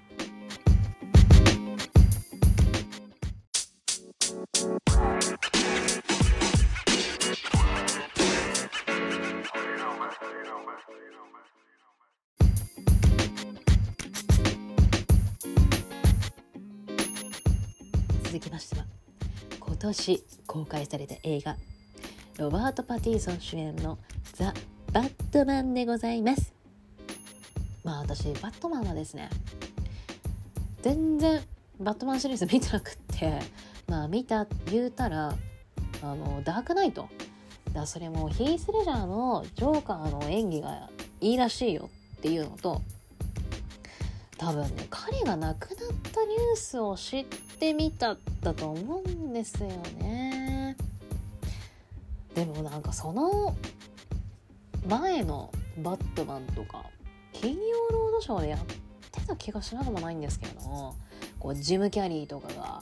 [19.82, 21.56] 年公開された映画
[22.38, 23.98] ロバート・パティソン主演の
[24.34, 24.54] 「ザ・
[24.92, 26.52] バットマン」でございます。
[27.82, 29.28] まあ私バットマンはですね
[30.82, 31.42] 全然
[31.80, 33.40] バットマンシリーズ見てなくって
[33.88, 35.34] まあ見た言うたら
[36.00, 37.08] あのダークナイト。
[37.72, 40.90] だそれもヒース・レジャーのジョーカーの演技が
[41.20, 42.82] いいらしいよっていうのと
[44.42, 45.78] 多分ね彼が亡くなっ
[46.12, 47.24] たニュースを知っ
[47.60, 49.68] てみただと思うんですよ
[50.00, 50.76] ね。
[52.34, 53.54] でもなんかその
[54.88, 56.84] 前のバットマンとか
[57.32, 58.60] 金曜ロードショーでやっ
[59.12, 60.96] てた気がしなくもないんですけど
[61.38, 62.80] こうジム・キャリーとかが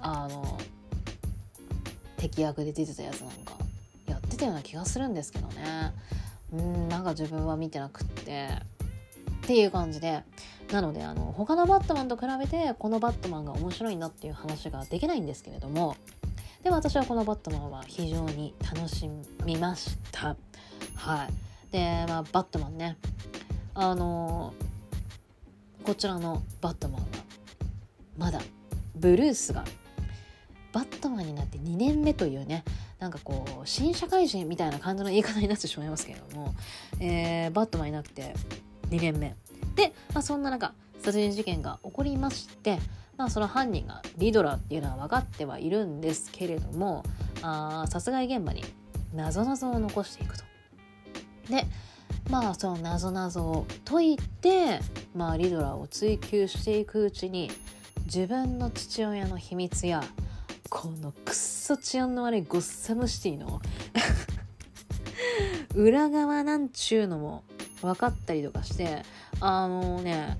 [0.00, 0.58] あの
[2.16, 3.52] 敵役で出てたやつなんか
[4.06, 5.92] やってたような気がするんですけどね。
[6.54, 8.69] うんなんか自分は見てなくって。
[9.50, 10.22] っていう感じで。
[10.70, 15.96] なのであの他のバットマンと比べてこのバットマンが面白いなっていう話ができないんですけれども。
[16.62, 19.10] でも私はこのバットマンは非常に楽し
[19.44, 20.36] みました。
[20.94, 21.72] はい。
[21.72, 22.96] でまあバットマンね。
[23.74, 24.54] あの
[25.82, 27.06] こちらのバットマンは
[28.16, 28.40] まだ
[28.94, 29.64] ブルースが
[30.72, 32.62] バットマンになって2年目というね
[33.00, 36.54] なんかこう新社会人みたいな感じの言い方になってしまいますけれども、
[37.00, 38.34] えー、バットマンになって
[38.90, 39.34] 2年目
[39.74, 42.78] で、まあ、そんな中殺人事件が起こりまして
[43.16, 47.04] まあその犯人がリドラーっていうのは分かってはいるんですけれども
[47.42, 48.64] あ殺害現場に
[49.14, 50.44] 謎々を残していくと。
[51.48, 51.66] で
[52.30, 54.80] まあその謎々を解いて、
[55.14, 57.50] まあ、リドラーを追求していくうちに
[58.04, 60.02] 自分の父親の秘密や
[60.68, 63.60] このクソ治安の悪いゴッサムシティの
[65.74, 67.44] 裏側なんちゅうのも
[67.82, 69.02] 分かったりとかして
[69.40, 70.38] あのね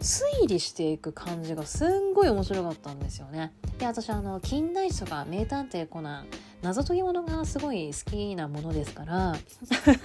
[0.00, 3.52] 推理していく感じがすんごい面白かったんですよね。
[3.78, 6.26] で私あの金田一とか名探偵コナン
[6.62, 9.36] 謎解き物がすごい好きなものですから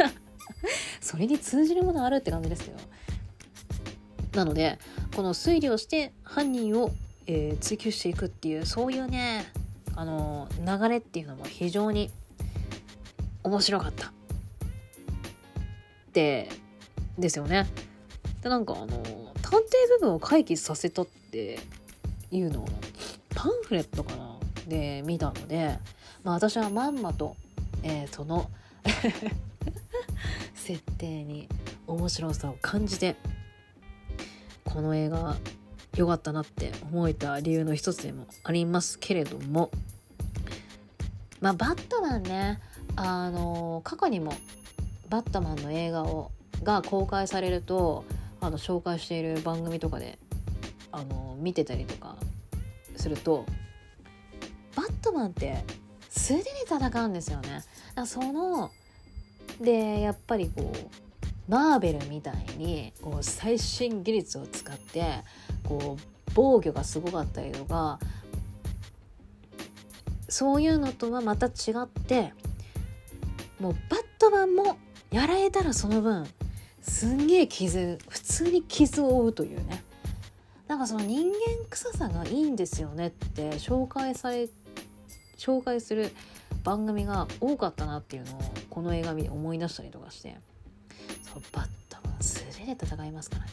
[1.02, 2.78] それに通じるものあるって感じですけど
[4.34, 4.80] なので
[5.16, 6.92] この推理をして犯人を、
[7.28, 9.46] えー、追求していくっていうそういうね
[9.96, 12.12] あの流れっていうのも非常に
[13.44, 14.12] 面白かった
[16.18, 16.50] で
[17.20, 17.68] ですよね。
[18.42, 19.64] でなんかあの探偵
[20.00, 21.60] 部分を回帰させたって
[22.32, 22.68] いうのを
[23.36, 24.36] パンフレットかな？
[24.68, 25.78] で見たので、
[26.24, 27.36] まあ、私はまんまと、
[27.84, 28.50] えー、その
[30.56, 31.48] 設定に
[31.86, 33.16] 面白さを感じて
[34.66, 35.38] この映画
[35.96, 39.70] 良かったなって思えた理由の一つでもありますけれども
[41.40, 42.60] まあバットマンね
[42.96, 44.34] あの過去にも
[45.10, 46.32] バットマンの映画を
[46.64, 48.04] が公開されると
[48.42, 50.20] あの紹介している番組とかで
[50.92, 52.16] あの見てたりとか
[52.96, 53.46] すると
[54.76, 55.64] バットマンって
[56.10, 57.64] 素手で戦うんですよね。
[58.06, 58.72] その
[59.62, 65.24] でやっぱりこうマーベルみたいにこう最新技術を使って
[65.64, 68.00] こう防御がすごかったりとか
[70.30, 72.34] そういうのとはまた違って
[73.60, 74.78] もうバットマンも
[75.12, 76.28] やられたらその分
[76.82, 79.84] すんげえ傷普通に傷を負うというね。
[80.68, 81.34] なんかその人間
[81.70, 84.50] 臭さがいいんですよねって紹介され
[85.38, 86.12] 紹介する
[86.64, 90.38] 番組が多かったなっていうのをこの映画見て思い出したりとかして。
[91.24, 93.52] そうバットマン素手で戦いますからね。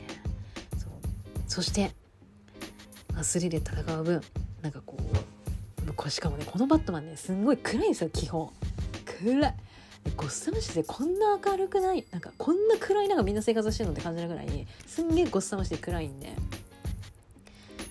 [0.78, 0.90] そう。
[1.46, 1.92] そして
[3.22, 4.20] 素手で戦う分
[4.62, 8.50] なんかこうこしかもねこのバットマンねすんごい暗いんですよ基本。
[9.04, 9.54] 暗い。
[10.16, 12.04] ゴッサムシでこんな明るくない？
[12.10, 16.32] なんかこんな暗い中みんな生活してるのって感じるぐらいすんげえゴッサムシで暗いんで。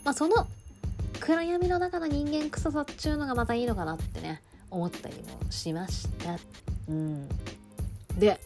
[0.04, 0.48] まあその
[1.20, 6.38] 暗闇の中の人間臭さっちゅうのがまたいいのかなってね思ったりもしました。
[6.90, 7.30] うん。
[8.18, 8.40] で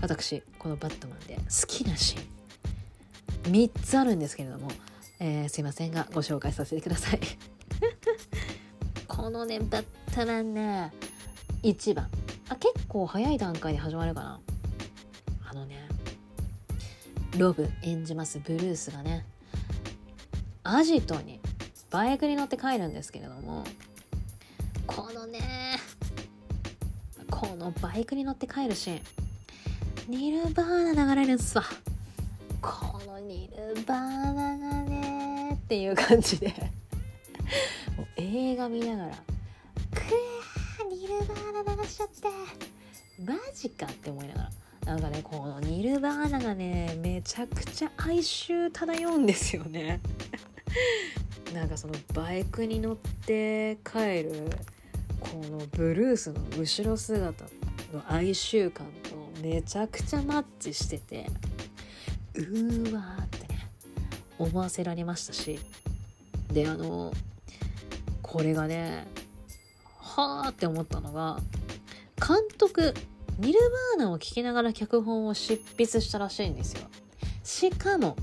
[0.00, 3.52] 私このバットマンで好きなシーン。
[3.52, 4.70] 3つあるんですけれども、
[5.20, 7.20] えー、すいませんがご紹介させてください。
[9.08, 10.92] このねバットマンね
[11.62, 12.08] 1番。
[12.54, 14.40] あ結構早い段階で始まるかな。
[15.48, 15.88] あのね
[17.36, 19.26] ロブ演じますブルースがね
[20.62, 21.40] アジトに
[21.90, 23.64] バイクに乗って帰るんですけれども
[24.86, 25.40] このね
[27.30, 29.00] このバイクに乗って帰るシーン
[30.08, 31.64] ニルバーナ流れるんすわ。
[32.60, 36.54] このニルバーナがねっていう感じで。
[38.16, 39.16] 映画見ながら
[39.92, 40.33] 「くー
[41.06, 42.28] ルバーナ流しちゃって。
[43.22, 44.50] マジか」って思いながら。
[44.84, 50.00] なんかねこのニルバーナがねめちゃくちゃ哀愁漂うんですよね。
[51.54, 54.50] なんかそのバイクに乗って帰る
[55.20, 57.44] このブルースの後ろ姿
[57.92, 61.30] の哀愁感とめちゃくちゃマッチしてて
[62.34, 63.70] うーわーってね
[64.38, 65.58] 思わせられましたし。
[66.52, 67.12] であの
[68.22, 69.06] これがね
[70.16, 71.40] はあって思ったのが
[72.16, 72.94] 監督
[73.38, 76.82] ニルバーナを聴きながら脚本を執筆したらしいんですよ。
[77.42, 78.16] しかも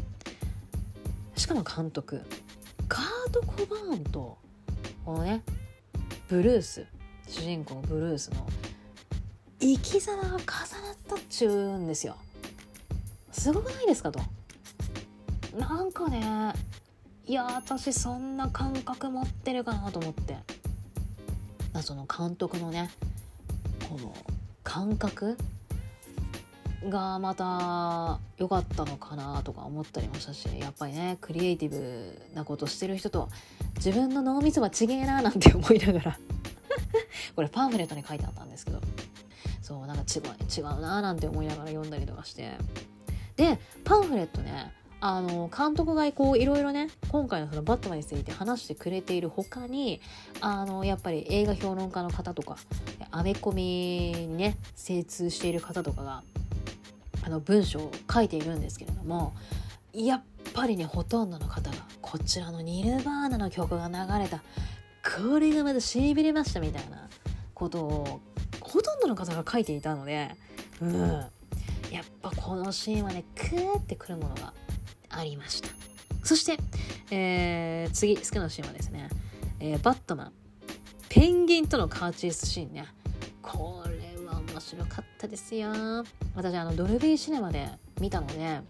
[1.36, 2.22] しかも監督
[2.88, 4.38] カート・コバーンと
[5.06, 5.44] このね
[6.30, 6.86] ブルース
[7.28, 8.48] 主人公ブルースの
[9.60, 10.40] 生き様が重なっ
[11.08, 12.16] たっちゅうんですよ。
[13.32, 14.22] すごくないですかと。
[15.58, 16.54] なんかね
[17.26, 20.38] いや私そんな感覚持ってるかなと思って。
[21.74, 22.90] あその監督のね
[23.90, 24.16] この
[24.64, 25.38] 感覚
[26.90, 33.30] がまた良かったのかなとか思ったりもしたしやっぱりねクリエイティブなことしてる人と
[33.76, 36.20] 自分の脳みそはちげえななんて思いながら
[37.36, 38.82] これパンフレットに書いてあったんですけど
[39.62, 40.24] そうなんか違う
[40.60, 42.58] 違うななんて思いながら読んだりとかして。
[43.38, 44.72] でパンフレットね
[45.04, 50.00] あの監督がこういろいろね今回のそのバットマンについて話してくれている他に
[50.42, 52.56] あのやっぱり映画評論家の方とか
[53.10, 56.24] アメコミにね精通している方とかが
[57.24, 59.34] あの文章を書いているんですけれども
[59.92, 64.44] やっぱりねほとんどの方がこちらのニルバーナの曲が流れた
[65.18, 67.10] これがまたしびれましたみたいな
[67.56, 68.22] ことを
[68.60, 70.30] ほとんどの方が書いていたので
[70.80, 71.26] うん。
[71.92, 74.54] やっぱこのシーンはねクーってくるものが
[75.12, 75.70] ありました。
[76.24, 76.58] そして、
[77.10, 79.10] えー、次好きなシーンはですね、
[79.60, 80.32] えー、バットマン
[81.10, 82.86] ペンギンとのカーチェイスシーンね。
[83.42, 85.72] これは面白かったですよ。
[86.36, 87.68] 私あのドルビーシネマで
[88.00, 88.62] 見たのでや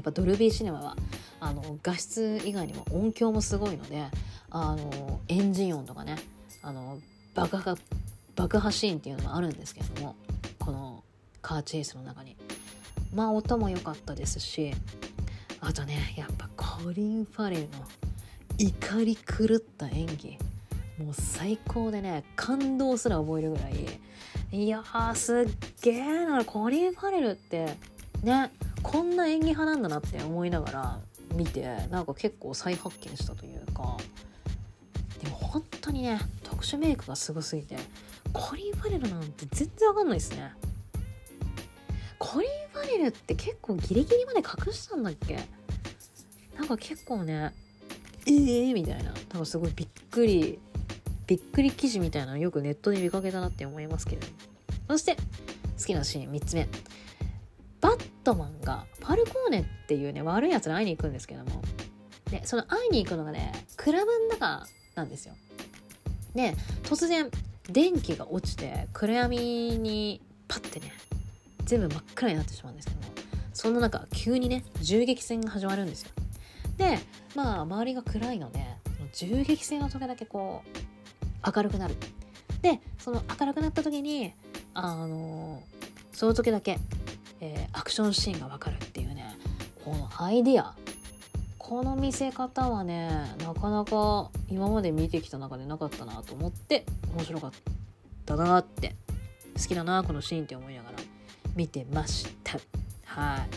[0.00, 0.96] っぱドルビーシネマは
[1.40, 4.06] あの画質以外にも音響もすごいので
[4.50, 6.16] あのエンジン音とかね
[6.62, 6.98] あの
[7.34, 7.76] 爆破
[8.36, 10.14] 爆破シーンっていうのもあるんですけども
[10.58, 11.02] この
[11.40, 12.36] カーチェイスの中に。
[13.14, 14.72] まあ音も良かったですし
[15.64, 17.68] あとねやっぱコリン・ファレルの
[18.58, 20.38] 怒り狂った演技。
[20.98, 24.00] もう最高でね感動すら覚えるぐらい。
[24.52, 25.48] いやーすっ
[25.80, 27.76] げえなコリン・ファレルって
[28.22, 31.00] ねこんな演技派なんだなって思いながら
[31.34, 33.96] 見てなんか結構再発見したというか。
[35.22, 37.76] でも本当にね特殊メイクがすごすぎて
[38.32, 40.52] コリン・ファレルなんて全然わかんないですね。
[42.24, 45.40] コリン・ファレルって結構ギリギリまで隠したんだっけ？
[46.56, 47.52] なんか結構ね
[48.26, 49.04] えーみたいな。
[49.06, 50.60] なんかすごいびっくり
[51.26, 54.26] びっくり記事みたいなのよくネットで見かけたなって思いますけど
[54.88, 56.68] そして好きなシーン3つ目。
[57.80, 61.60] バットマンがファルコーネっていうね悪いやつに会いに行くんですけども。
[62.30, 65.34] でその会いに行くのがねクラブの中なんですよ。
[66.36, 66.54] で
[66.84, 67.28] 突然
[67.68, 70.92] 電気が落ちて暗闇にパッてね
[71.72, 73.06] 全部真っ暗になってしまうんですけども
[73.54, 76.10] そんな中急にね銃撃戦が始まるんですよ。
[76.76, 76.98] で
[77.34, 78.60] まあ周りが暗いので
[79.14, 81.96] 銃撃戦の時だけこう明るくなる。
[82.60, 84.34] でその明るくなった時に
[84.74, 85.62] あの
[86.12, 86.78] その時だけ、
[87.40, 89.38] えー、アクションシーンがわかるっていうね
[89.82, 90.74] このアイディア。
[91.56, 93.08] この見せ方はね
[93.38, 97.52] なかなか今まで見てきた中でなかったなと思って面白かっ
[98.26, 98.94] たなって
[99.56, 101.11] 好きだなこのシーンって思いながら。
[101.54, 102.58] 見てました。
[103.04, 103.48] はい。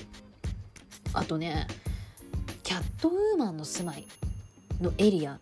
[1.14, 1.68] あとね
[2.64, 4.06] キャットウーマンの住まい
[4.82, 5.40] のエリア。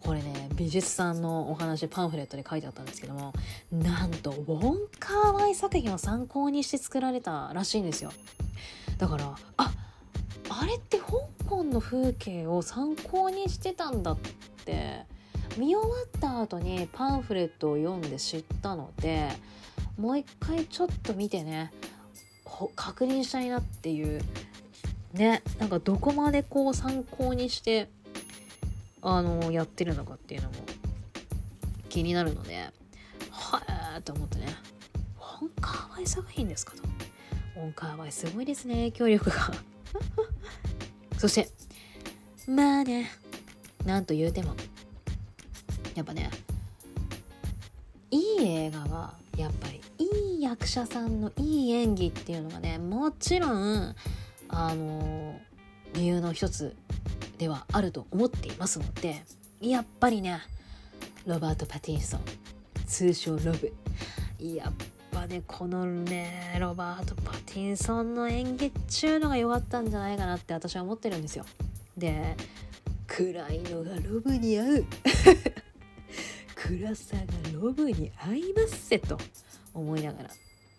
[0.00, 3.32] これね美術さんのお話パンフレットで書いてあったんですけども
[3.70, 8.12] なんとウォンカーワイ作品を参考にして作られたらしいんですよ。
[8.98, 9.72] だからあ
[10.48, 11.04] あれって香
[11.48, 14.18] 港の風景を参考にしてたんだっ
[14.64, 15.06] て
[15.56, 19.28] 見終わった後にパンフレットを読んで知ったので
[19.96, 21.72] もう一回ちょっと見てね。
[22.76, 24.22] 確認したいなっていう
[25.12, 27.88] ねなんかどこまでこう参考にして
[29.00, 30.54] あのやってるのかっていうのも
[31.88, 32.70] 気になるので
[33.30, 33.62] は
[33.96, 34.46] えと思ってね。
[35.16, 36.82] 本カーワイ作品ですかと。
[37.54, 39.52] 本カーワイすごいですね影響力が。
[41.18, 41.50] そして
[42.46, 43.10] まあね
[43.84, 44.54] なんと言うても
[45.94, 46.30] やっぱね
[48.10, 53.94] いい映画はやっぱりいい役者さんのいい演技っていうのがねもちろん
[54.48, 55.40] あの
[55.94, 56.76] 理由の一つ
[57.38, 59.22] ではあると思っていますので
[59.60, 60.40] やっぱりね
[61.26, 62.20] ロバート・パティンソン
[62.86, 63.72] 通称ロブ。
[64.38, 64.72] やっ
[65.12, 71.44] ぱねこのねロバート・パティンソンの演技っちゅうのが良かったんじゃないかなって私は思ってるんですよ。
[71.96, 72.36] で
[73.06, 74.84] 暗いのがロブに合う。
[76.68, 77.22] 暗さが
[77.52, 79.18] ロブに合いますせと
[79.74, 80.30] 思いながら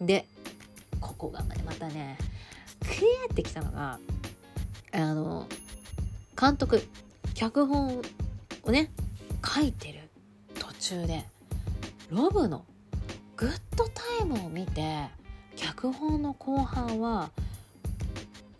[0.01, 0.25] で
[0.99, 2.17] ここがまたね
[2.81, 3.99] クエーってきたのが
[4.91, 5.47] あの
[6.39, 6.81] 監督
[7.33, 8.01] 脚本
[8.63, 8.91] をね
[9.43, 9.99] 書いてる
[10.59, 11.25] 途中で
[12.09, 12.65] ロブの
[13.35, 15.07] グッドタイムを見て
[15.55, 17.31] 脚本の後半は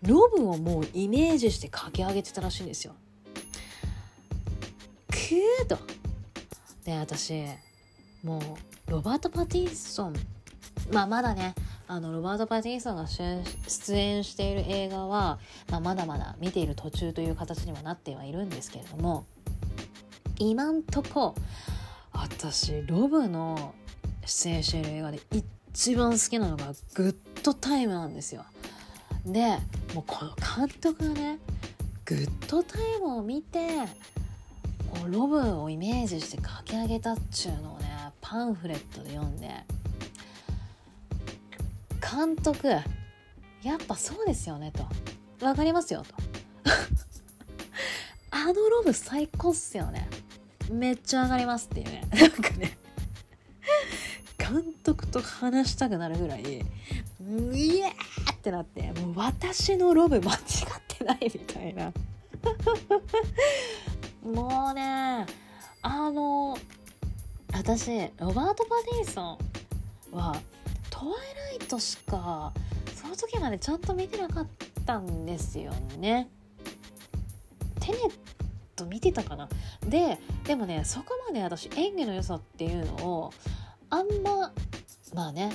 [0.01, 2.93] ロブをもうイメージして書き上げてたらしいんですよ。
[5.09, 6.02] くーと。
[6.85, 7.45] で私
[8.23, 8.39] も
[8.87, 10.13] うロバート・パティソン
[10.91, 11.55] まあまだね
[11.87, 19.25] あのロバート・パティソンが出演している映画は、まあ、まだまだ見ている途中という形にはなってはいるんですけれども
[20.39, 21.35] 今んとこ
[22.11, 23.73] 私ロブの
[24.25, 28.45] 出演している映画で一番好きなのがグッドタイムなんですよ。
[29.25, 29.57] で
[29.93, 31.39] もうこの監督がね
[32.05, 33.69] グッドタイムを見て
[34.93, 37.87] こうロブをイメージして書き上げたっちゅうのをね
[38.21, 39.49] パンフレットで読んで。
[41.99, 42.83] 監督や
[43.75, 44.85] っぱそうですよねと。
[45.39, 46.15] 分かりますよと。
[48.29, 50.07] あのロブ最高っすよね。
[50.69, 52.07] めっちゃ上がりますっていうね。
[52.13, 52.77] なんかね。
[54.37, 60.39] 監督と話したくなるぐらいイエーってなってもう私のロブ間違っ
[60.87, 61.93] てないみたいな。
[64.23, 65.25] もうね
[65.81, 66.57] あの
[67.53, 69.37] 私ロバート・パディンソ
[70.11, 70.35] ンは
[70.89, 72.53] トワイライトしか
[72.95, 74.47] その時までちゃんと見てなかっ
[74.85, 76.29] たんですよね。
[77.79, 78.11] テネッ
[78.75, 79.49] ト見てたかな
[79.85, 83.33] ででもねそこまで私演技の良さっていうのを
[83.89, 84.53] あんま
[85.13, 85.51] まあね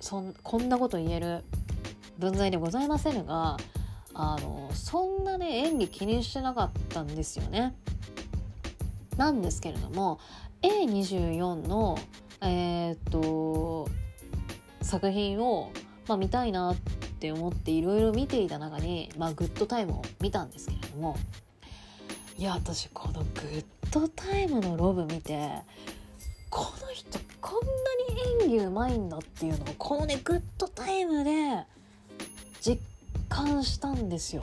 [0.00, 1.44] そんこんなこと言える
[2.18, 3.56] 分際でございませんが
[4.14, 7.74] あのそんなね演技気にしてなかったんですよね。
[9.16, 10.18] なんですけれども
[10.62, 11.98] A24 の
[12.40, 13.88] えー、っと
[14.82, 15.70] 作品を、
[16.08, 16.76] まあ、見たいなっ
[17.18, 21.16] て思っていろいろ見ていた中に、まあ、グッドタイムを見たんですけれども
[22.36, 25.50] いや私このグッドタイムのロブ見て
[26.50, 27.68] この人こんな
[28.40, 31.64] に演技うまいんだっていうのをこのねグッドタイムで
[32.60, 32.80] 実
[33.34, 34.42] 感したんですよ。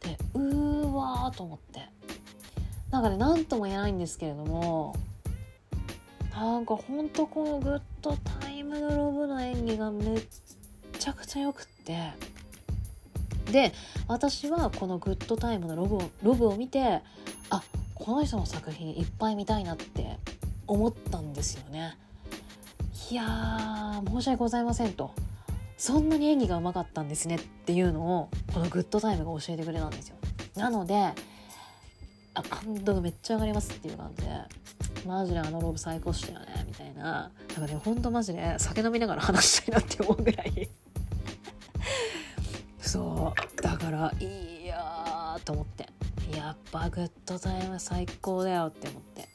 [0.00, 1.88] でうわーと思って。
[2.90, 4.96] なんかね何とも言えないんですけれども
[6.32, 10.22] なんかほんとこのグッドタイムのロブの演技がめっ
[10.98, 12.12] ちゃくちゃよくって。
[13.52, 13.72] で
[14.08, 17.02] 私はこのグッドタイムのロブをロブを見て
[17.50, 17.62] あ
[17.94, 20.18] この人の作品いっぱい見たいなって
[20.66, 21.96] 思ったんですよね。
[23.10, 25.14] いやー申し訳ございませんと。
[25.78, 30.16] そんなに演技がうまかったんですねっていうのをこのグッドタイムが教えてくれたんですよ。
[30.56, 31.12] なので
[32.34, 34.30] あ感動がめっちゃ上がりますっていう感じで
[35.06, 37.30] マジであのロブ最高っしたよねみたいな。
[37.56, 40.68] なんかねほんとマジで酒飲みながら話したいなって思うぐらい。
[42.80, 43.62] そう。
[43.62, 45.88] だからいいやと思って。
[46.36, 49.28] やっぱグッドタイム最高だよって思って。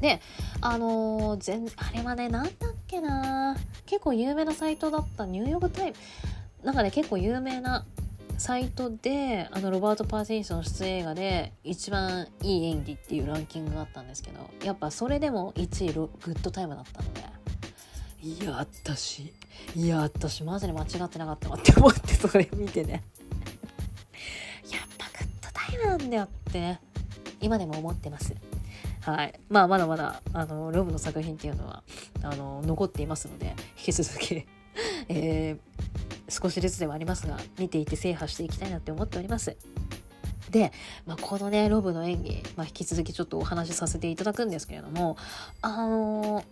[0.00, 0.20] で
[0.60, 5.24] あのー、全あれはねなんだっけな結構有名なサイトだった。
[5.24, 5.96] ニューヨークタイム。
[6.64, 7.86] なんかね結構有名な
[8.36, 17.20] サイトであのロバート・パティンソン出演映画で一番いい演技っていうランキングがあったんですけどやっぱそれでも1位グッドタイムだったので。
[18.22, 19.32] いや私
[19.74, 23.02] いや私マジで間違ってなかったわって思ってそれ見てね。
[24.70, 26.80] やっぱグッドタイムなんだよってね
[27.40, 28.34] 今でも思ってます。
[29.00, 29.40] はい。
[29.48, 31.82] まあまだまだあのロブの作品っていうのは
[32.22, 34.46] あの残っていますので引き続き
[35.08, 39.56] えー少しずつではありますが見ていて制覇していきたいなって思っております。
[40.50, 40.72] で、
[41.06, 45.16] まあ、このねロブの演技、まあ、引き続きちょっとお話しさせていただくんですけれども
[45.62, 46.44] あのー、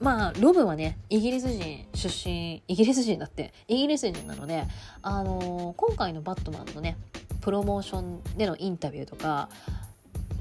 [0.00, 4.64] まあロブはねイギリス人出身イギリス人だってイギリス人なので、
[5.02, 6.96] あのー、今回のバットマンのね
[7.42, 9.50] プロモーションでのインタビューとか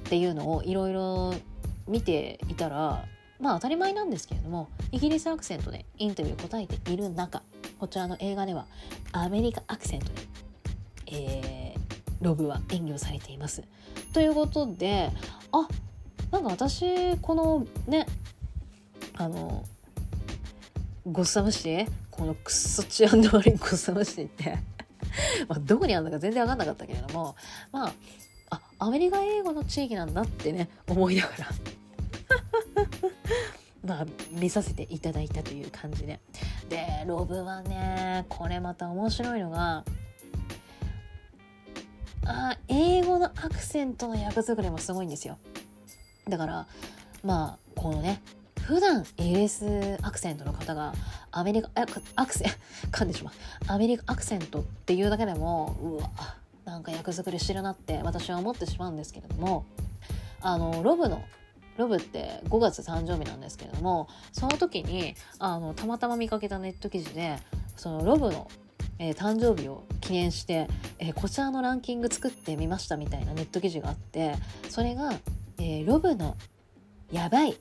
[0.05, 1.33] っていうのをいろいろ
[1.87, 3.05] 見ていたら
[3.39, 7.41] まあ当たり前なんですけれどもイギリスアクセントでインタビュー答えている中
[7.79, 8.67] こちらの映画では
[9.11, 10.11] アメリカアクセントで、
[11.07, 13.63] えー、ロブは演技をされています。
[14.13, 15.11] ということで
[15.51, 15.67] あ
[16.31, 18.05] なんか私このね
[19.15, 19.65] あの
[21.05, 24.57] ゴッサムシこのクソ治安の悪いゴッサムシって
[25.47, 27.35] まあどこにあるのか全然分かんなかったけれども
[27.71, 27.93] まあ
[28.79, 31.49] アメリカ英語の地域なんだってね思いながら。
[33.85, 36.19] まあ見させていただいたという感じで。
[36.69, 39.83] でロブはねこれまた面白いのが
[42.25, 45.37] あ英語のアクセントの役作りもすごいんですよ。
[46.27, 46.67] だから
[47.23, 48.21] まあこのね
[48.61, 50.93] 普段イギリスアクセントの方が
[51.31, 52.51] アメリカアクセン
[52.91, 53.33] 噛んでしまう。
[53.67, 56.09] アメリカアクセントっていうだけでもうわ。
[56.75, 59.65] なんか役作りしてるなって私は思ってしまうんですけれども
[60.41, 61.23] あのロブの
[61.77, 67.37] ロブって5月誕生日なんですけれどもその時にあのたまたま見かけたネット記事で
[67.77, 68.49] そのロブの、
[68.99, 70.67] えー、誕生日を記念して、
[70.99, 74.35] えー、こちらのランキング作ってみましたみたいなネット記事があって
[74.67, 75.13] それが、
[75.57, 76.35] えー、ロブの
[77.09, 77.55] やばい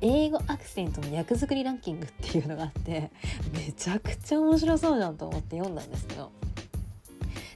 [0.00, 3.12] 英語アクセントの役作りランキングっていうのがあって
[3.52, 6.32] めちゃくちゃ面白そうじゃんと思って読んだんですけど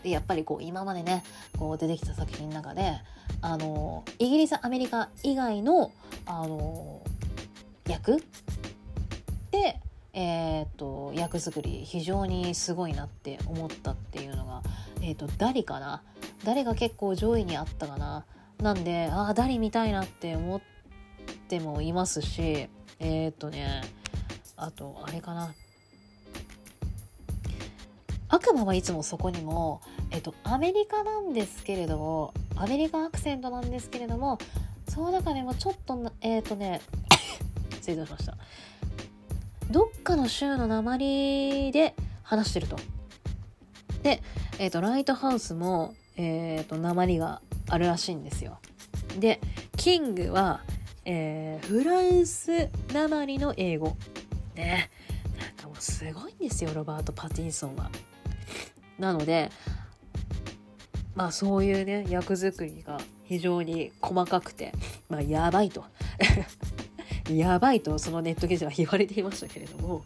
[0.07, 1.25] でやっぱりこう今までね
[1.59, 2.93] こう出てきた作品の中で
[3.41, 5.91] あのイギリスアメリカ以外の
[6.27, 7.03] あの
[7.89, 8.23] 役
[9.51, 9.81] で、
[10.13, 14.63] えーと、役作り非常にすごいなって思ったっていうのが、
[15.01, 16.03] えーと、誰かな？
[16.45, 18.25] 誰が結構上位にあったかな？
[18.59, 20.61] なんでああ誰見たいなって思っ
[21.49, 22.69] てもいますし
[23.01, 23.83] えっ、とね
[24.57, 25.53] あとあれかな？
[28.29, 34.39] 悪魔はいつもそこにも、えっと、アメリカなんですけれどもアメリカアクセントなんですけれども
[34.89, 36.81] その中でもちょっとえっ、とね
[37.71, 38.37] 失礼しました
[39.71, 42.77] どっかの州の鉛で話してると。
[44.03, 44.23] で、
[44.59, 48.59] えっ、ー、とライトハウスも、えっ、ー、と鉛があるらしいんですよ。
[49.19, 49.41] で
[49.77, 50.61] キングは、
[51.05, 53.97] えー、フランス鉛の英語。
[54.55, 54.91] ね
[55.39, 57.91] なんかもうすごいんですよロバート・パティンソンは。
[58.99, 59.51] なので
[61.15, 64.73] まあそういうね役作りが非常に細かくて
[65.09, 65.85] まあやばいと。
[67.31, 70.05] やばいとそのネット記事は言われていましたけれども。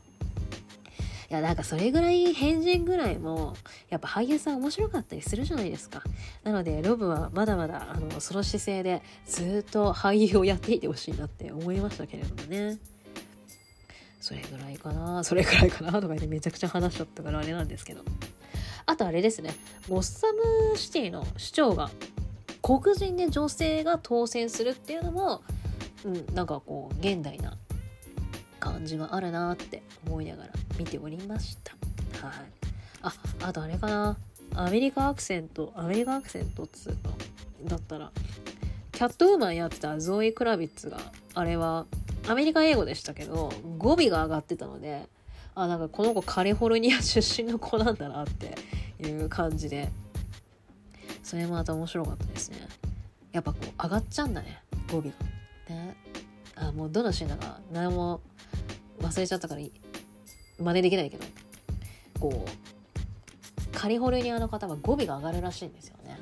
[1.30, 3.54] いやなんかそれぐらい変人ぐらいも
[3.88, 6.02] やっぱ俳優さん面白かったりするじゃないですか。
[6.42, 12.78] なのでロブはまだまだあのその姿勢でずっと俳優をやっていてほしいなって思いましたけれどもね。
[14.20, 18.02] それぐらいかなそれぐらいかなとか言ってめちゃくちゃ話しちゃったからあれなんですけど。
[18.90, 19.54] あとあれですね
[19.88, 21.90] ゴッサムシティの市長が
[22.60, 25.42] 黒人で女性が当選するっていうのも、
[26.04, 27.56] うん、なんかこう現代な
[28.58, 31.72] 感じがあるなって思いながら見ておりました。
[32.26, 32.34] はい。
[33.02, 33.12] あ、
[33.42, 34.16] あとあれかな。
[34.56, 37.10] アメリカアクセント、アメリカアクセントっつうか、
[37.64, 38.10] だったら、
[38.90, 40.98] キャットウーマンやってたゾーイ・クラビッツが、
[41.34, 41.86] あれは
[42.28, 45.08] アメリカ英語でしたけど、語尾が上がってたので、
[45.54, 48.54] あ、なんかこの子カリフォルニア出身の子なんだなって
[49.00, 49.90] いう感じで、
[51.22, 52.58] それもまた面白かったですね。
[53.32, 55.08] やっぱこう上がっちゃうんだね、語尾が。
[55.68, 55.96] ね。
[56.56, 58.20] あ、もうどのシーンだか何も
[59.00, 59.60] 忘れちゃったから
[60.58, 61.24] 真似できないけど
[62.20, 66.18] こうカリフォルニアの方は語尾が上がるらしいんですよね。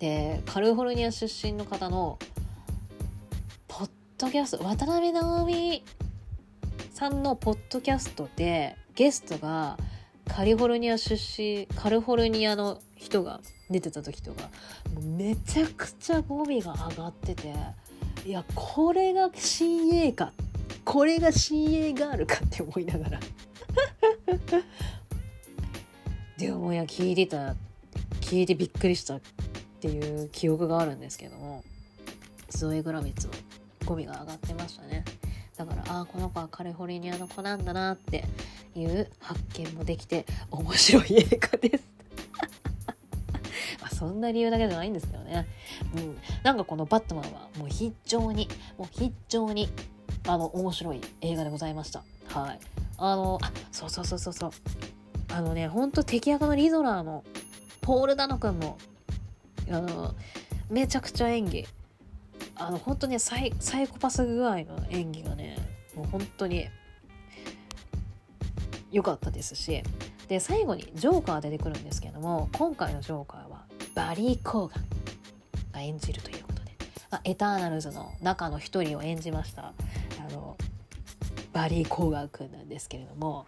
[0.00, 2.18] でカリフォルニア出身の方の
[3.68, 5.84] ポッドキャスト渡辺直美
[6.92, 9.78] さんのポッドキャストでゲストが
[10.26, 14.50] カリフォルニア出身カリフォルニアの人が出てた時とか
[15.00, 17.52] めちゃくちゃ語尾が上がってて
[18.24, 20.32] いやこれが CA か
[20.84, 23.20] これが CA ガールかって思いながら。
[26.38, 27.54] でもいや聞いてた
[28.20, 29.20] 聞いてびっくりしたっ
[29.80, 31.62] ていう記憶があるんですけども
[32.48, 33.32] ゾエグラビッツの
[33.84, 35.04] ゴミが上がってましたね。
[35.56, 38.24] だからああこの子はカリフォルニアの子なんだなって
[38.74, 41.84] いう発見もできて面白い映画です。
[43.82, 45.46] あそんな理由だけじゃないんですけどね、
[45.96, 48.48] うん、なんかこの「バットマン」はもう非常に
[48.78, 49.68] もう非常に
[50.26, 52.02] あの面白い映画でございました。
[52.28, 52.60] はい。
[52.96, 54.50] あのあそうそうそうそうそう。
[55.32, 57.24] あのねほんと敵役のリゾラーの
[57.80, 58.78] ポール・ダノ君も
[59.70, 60.14] あの
[60.70, 61.66] めちゃくちゃ演技。
[62.56, 65.56] あの本当ねサイサイコパス具合の演技がね
[65.94, 66.68] もう本当に
[68.90, 69.82] 良かったですし
[70.28, 74.84] で最後にジョーカー出てくるんですけども今回のジョーカーはバリー・コーガン
[75.72, 76.72] が演じるということで、
[77.10, 79.72] まあ、エターナルズの中の一人を演じました
[80.20, 80.56] あの
[81.52, 83.46] バリー・コーガー君なんですけれども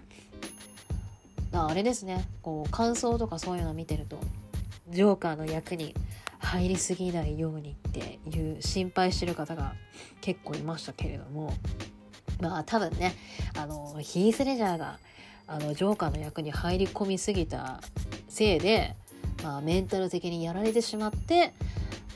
[1.53, 4.19] あれですねこう感想とかそういうの見てると
[4.89, 5.95] ジョーカーの役に
[6.41, 9.75] 入りすぎないようにっていう心配してる方が
[10.21, 11.53] 結構いましたけれども
[12.41, 13.15] まあ多分ね
[13.57, 14.99] あのヒース・レジャーが
[15.47, 17.81] あのジョーカーの役に入り込みすぎた
[18.29, 18.97] せいで、
[19.43, 21.55] まあ、メンタル的にやられてしまって、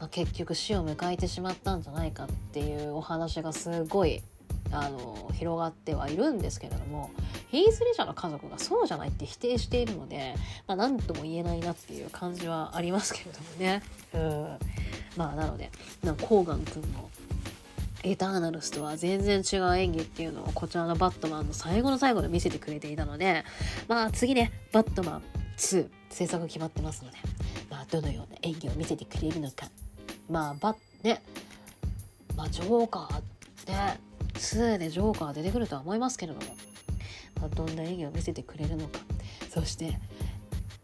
[0.00, 4.22] まあ、結局死を迎えてしまったんじゃないかっていうお話がすごい
[4.72, 7.10] あの広がってはいるんですけれども
[7.50, 10.34] ヒース・レジャーの家族がそうじゃないって否定しているので、
[10.66, 13.82] まあ、何とも言えないなっていう感じはありますけれどもね。
[14.14, 14.58] うん。
[15.16, 15.70] まあなので
[16.04, 17.10] なコーガン君の
[18.02, 23.44] エターナルスとは全然違う演技っていうのをこちらのバットマンの最後の最後で見せてくれていたので
[23.88, 25.22] まあ次ねバットマン
[25.58, 27.18] 2制作決まってますので
[27.68, 29.68] まあどのような演技を見せてくれるのか。
[30.28, 31.22] まあバッね。
[32.36, 33.22] まあジョーカーっ
[33.66, 36.46] て2でジョーカー出てくるとは思いますけれども、
[37.40, 39.00] まあ、どんな演技を見せてくれるのか。
[39.50, 39.98] そして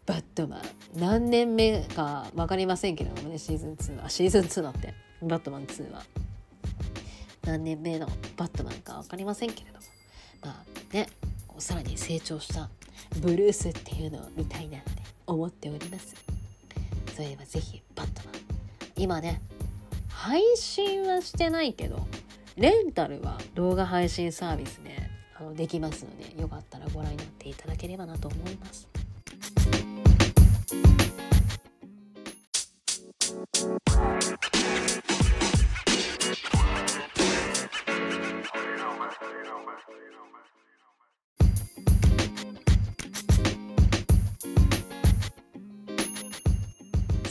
[0.05, 0.61] バットマン。
[0.95, 4.09] 何年目か分かりませんけれどもねシーズン2は。
[4.09, 4.93] シーズン2だって。
[5.21, 6.03] バットマン2は。
[7.43, 9.85] 何年目のバットマンか分かりませんけれども。
[10.43, 11.07] まあね
[11.57, 12.69] さらに成長した
[13.19, 14.91] ブルースっていうのを見たいなって
[15.25, 16.15] 思っております。
[17.15, 18.33] それでは是非バットマン。
[18.95, 19.41] 今ね
[20.07, 22.07] 配信はしてないけど
[22.57, 24.89] レンタルは動画配信サービスで
[25.39, 28.87] あのできますのでよかったらご覧になっていただければなと思います。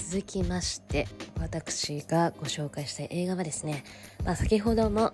[0.09, 1.09] 続きまして
[1.41, 3.83] 私がご紹介したい映画はですね、
[4.25, 5.13] まあ、先ほども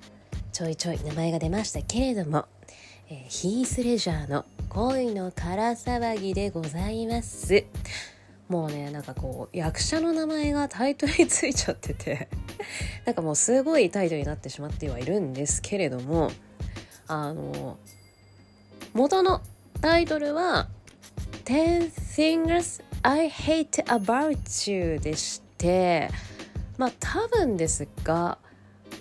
[0.52, 2.44] ちょいちょい名前が出ましたけれども、
[3.08, 7.64] えー、ヒース・レジャーの恋のから騒ぎでございます。
[8.50, 12.28] もうねなんかこう役者の名前がタイトルについちゃってて
[13.06, 16.30] なんかもうすごいタイトルになってしまってはいるんですけれども
[17.06, 17.78] あの
[18.92, 19.40] 元の
[19.80, 20.68] タイトルは
[21.46, 26.10] 「10 Things I Hate About You」でして
[26.78, 28.38] まあ多分ですが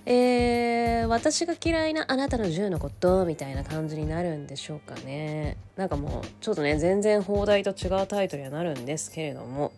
[0.06, 5.58] えー、私が嫌いなあなたの10のことみたいな感じになるんでしょうかね。
[5.76, 9.72] なんかもうちょっとね全然放題と違うタイトルにはなるんですけれども。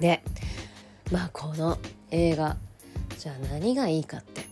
[0.00, 0.22] で
[1.12, 1.78] まあこの
[2.10, 2.56] 映画
[3.18, 4.42] じゃあ何がいいかって。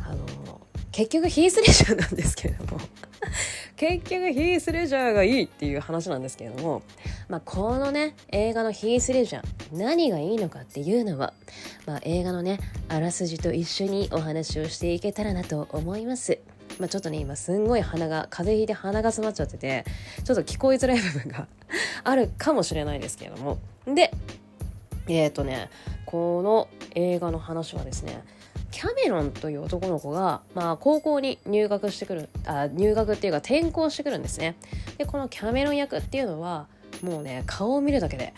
[0.00, 2.80] あの結局ヒースレジャーなんですけれども。
[3.84, 6.82] 結局ヒースレジャーがいいっていう話なんですけれども
[7.28, 11.32] まあ、このね映画のヒース・レジャー何がいいのかっていうのは、
[11.86, 16.38] まあ、映画のねあらすじと一緒にお話をしていけたらなと思います。
[16.78, 19.84] まあ、ちょっとね今すんごい鼻が風邪ひいて鼻が詰まっちゃってて
[20.24, 21.46] ちょっと聞こえづらい部分が
[22.02, 24.10] あるかもしれないですけれどもで
[25.06, 25.70] えっ、ー、とね
[26.04, 28.24] この映画の話はですね
[28.74, 34.56] キャメロンという男の子が、まあ、高校に入学してくるあ入学っていうか転校してくるんですね
[34.98, 36.66] でこのキャメロン役っていうのは
[37.00, 38.34] もうね顔を見るだけで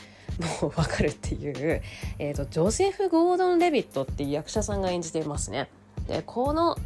[0.61, 1.83] もうわかるっていう、
[2.19, 5.71] えーと、ジョセフ・ゴードン・レビットっていう役者さんが演じていますね。
[6.07, 6.77] でこの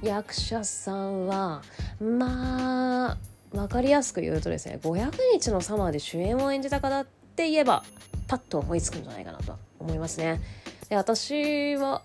[0.00, 1.62] 役者さんは
[2.00, 3.18] まあ
[3.50, 7.82] 分かりやすく言うとですね500日のサマーで主演を演じた方って言えば
[8.28, 10.40] パッと思いつくんじゃないかなと思いますね。
[10.88, 12.02] で私は、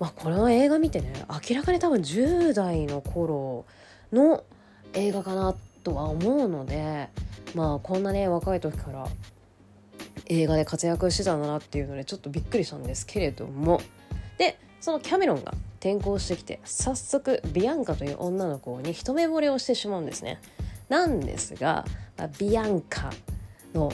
[0.00, 1.12] まあ、この映画見てね
[1.48, 3.66] 明らかに多分10代の頃
[4.12, 4.42] の
[4.94, 7.10] 映画かなとは思うので
[7.54, 9.06] まあこんなね若い時から
[10.26, 13.80] 映画で活躍してたんだなっていうのでちょっとびっくりしたんですけれども
[14.38, 20.40] でそのキャメロンが転校してきて早速ビアンカという女の子に一目惚れをしてしまうんですね。
[20.88, 21.84] なんですが、
[22.18, 23.10] あ、ビアンカ
[23.74, 23.92] の、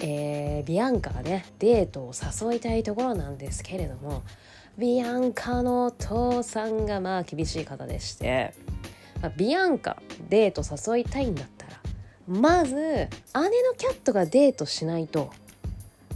[0.00, 4.22] えー、ビアンカがねデートを誘いたいところなんですけれども
[4.78, 8.54] ビアンカのお父さんがまあ厳しい方でして、
[9.20, 10.62] まあ、ビアンカデート
[10.92, 11.72] 誘いたいんだったら
[12.26, 13.08] まず姉の
[13.76, 15.30] キャットがデートしないと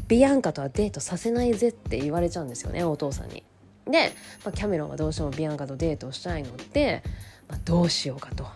[0.09, 3.43] ビアンカとはデートさせないぜって言われちゃうんですよねお父さんに。
[3.87, 4.13] で、
[4.45, 7.03] まあ、キャメロンはどうしてもビアンカとデートしたいので、
[7.49, 8.47] まあ、どうしようかと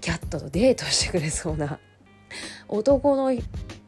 [0.00, 1.78] キャットとデートしてくれそうな
[2.68, 3.30] 男の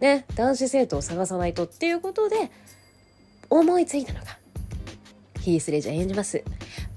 [0.01, 2.51] ね男子生徒を探さないとっていうことで
[3.51, 4.38] 思いついたのが
[5.41, 6.43] ヒース・レジャー演じます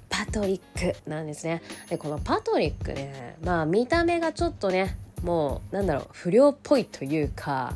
[0.10, 7.74] パトリックなんですねでこのパトリックねまあ見た目がちょっとねもうなんだろう不良っぽいというか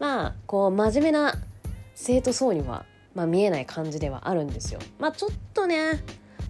[0.00, 1.34] まあこう真面目な
[1.94, 2.84] 生徒層には、
[3.14, 4.80] まあ、見えない感じではあるんですよ。
[4.98, 6.02] まあちょっとね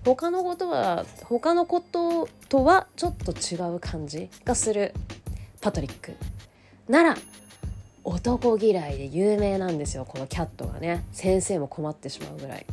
[0.04, 4.94] 他のことは他のこととはちょっと違う感じがする
[5.60, 6.12] パトリック
[6.88, 7.16] なら
[8.02, 12.66] 男嫌いで有名なんですよこのキャットがね先生も困ってしまうぐらい。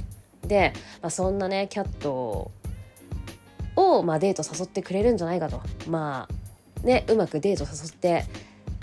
[0.44, 2.52] で、まあ、そんなねキャット
[3.76, 5.62] を、まあ、デート誘ってくれるんじゃないかと。
[5.88, 8.26] まあねうまくデート誘って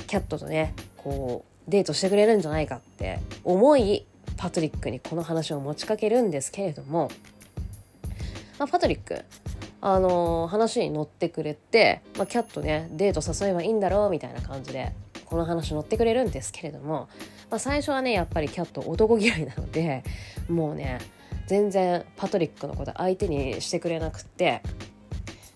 [0.06, 4.06] キャットとねこうデートしてくれるんじゃないかって思い
[4.36, 7.10] パトリックにこの話を持ちかけるんですけれども、
[8.58, 9.24] まあ、パトリック
[9.80, 14.92] あのー、話に乗ってくれて、まあ、キャットねデート誘えばいいんだろうみたいな感じで
[15.24, 17.08] この話乗ってくれるんですけれども、
[17.50, 20.02] まあ、最初はねやっぱりキャット男嫌いなので
[20.48, 20.98] もうね
[21.48, 24.62] 全然パトリックのこと相手にしてくれなくって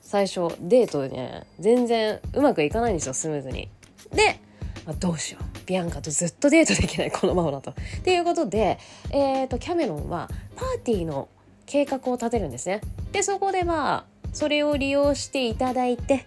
[0.01, 3.69] 最初デートでね全然うまくいかないんですよスムーズに。
[4.13, 4.41] で、
[4.87, 7.71] まあ、どうしようビアンカとずっとデートできないこのままだと。
[7.71, 8.79] っていうことで、
[9.11, 11.29] えーと、キャメロンはパーティーの
[11.67, 12.81] 計画を立てるんですね。
[13.13, 16.27] でそこでまあそれを利用していただいて、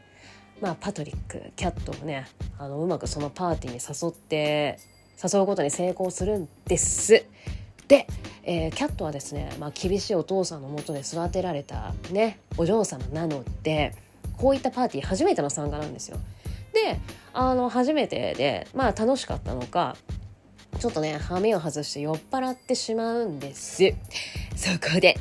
[0.61, 2.27] まあ、パトリックキャットをね
[2.59, 4.77] あのうまくそのパーティーに誘って
[5.21, 7.25] 誘うことに成功するんです。
[7.87, 8.07] で、
[8.43, 13.93] えー、キャットはですね、まあ、厳しいお父さんのもとで育てられたねお嬢様なので
[14.37, 16.17] こういったパーティー初めての参加なんですよ。
[16.73, 16.99] で
[17.33, 19.95] あの初めてでまあ楽しかったのか
[20.79, 23.93] ちょっとね羽目を外して酔っ払ってしまうんです。
[24.55, 25.17] そこで、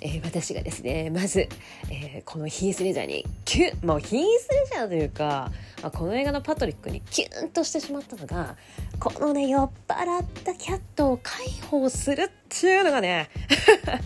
[0.00, 1.48] えー、私がですねまず、
[1.90, 5.50] えー、このヒースレジャーにキュンもうヒースレジャーというか、
[5.82, 8.56] まあ、この映画のパトリックにキュンとしてしまったのが
[9.00, 13.28] このね酔っ払ったキャットを解放するっていうのがね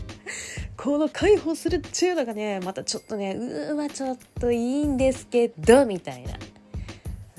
[0.77, 6.39] この解放するっていうのがねまたちょっとねうーわちょっといいんですけどみたいな。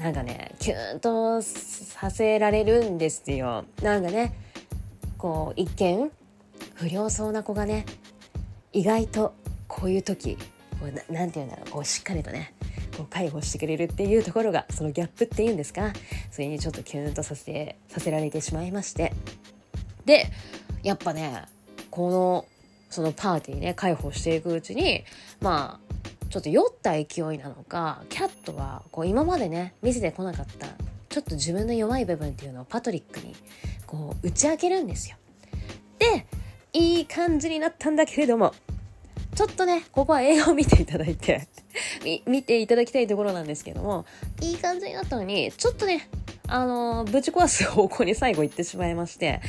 [0.02, 3.66] なんかねキュンとさせられるんですよ。
[3.84, 4.34] なんかね
[5.18, 6.12] こう一見
[6.74, 7.86] 不良そうな子がね
[8.74, 9.36] 意外と
[9.68, 10.38] こういう時
[10.80, 12.56] こうななんて言うんだろうこうしっかりとね
[12.98, 15.94] こう介護してくれるっていうところがそのギャップっていうんですか？
[16.32, 19.14] それにちょっとキュンとさせさせられてしまいまして。
[20.06, 20.26] で
[20.82, 21.44] やっぱね
[21.92, 22.46] この
[22.90, 25.04] そのパーティーね介抱していくうちに
[25.42, 30.68] まあちょっと酔った勢いなのかキャットはこう今までね見せてこなかった
[31.10, 33.36] ちょっと自分の弱い部分っていうのをパトリックに
[33.86, 35.18] こう打ち明けるんですよ。
[36.00, 36.26] で
[36.72, 38.54] いい感じになったんだけれども
[39.36, 41.50] ちょっとねここは映画を見ていただいて
[42.26, 44.06] 見ていただきたいところなんですけども
[44.40, 46.08] いい感じになったのにちょっとね
[46.48, 49.42] あのぶち壊す方向に最後行ってしまいまして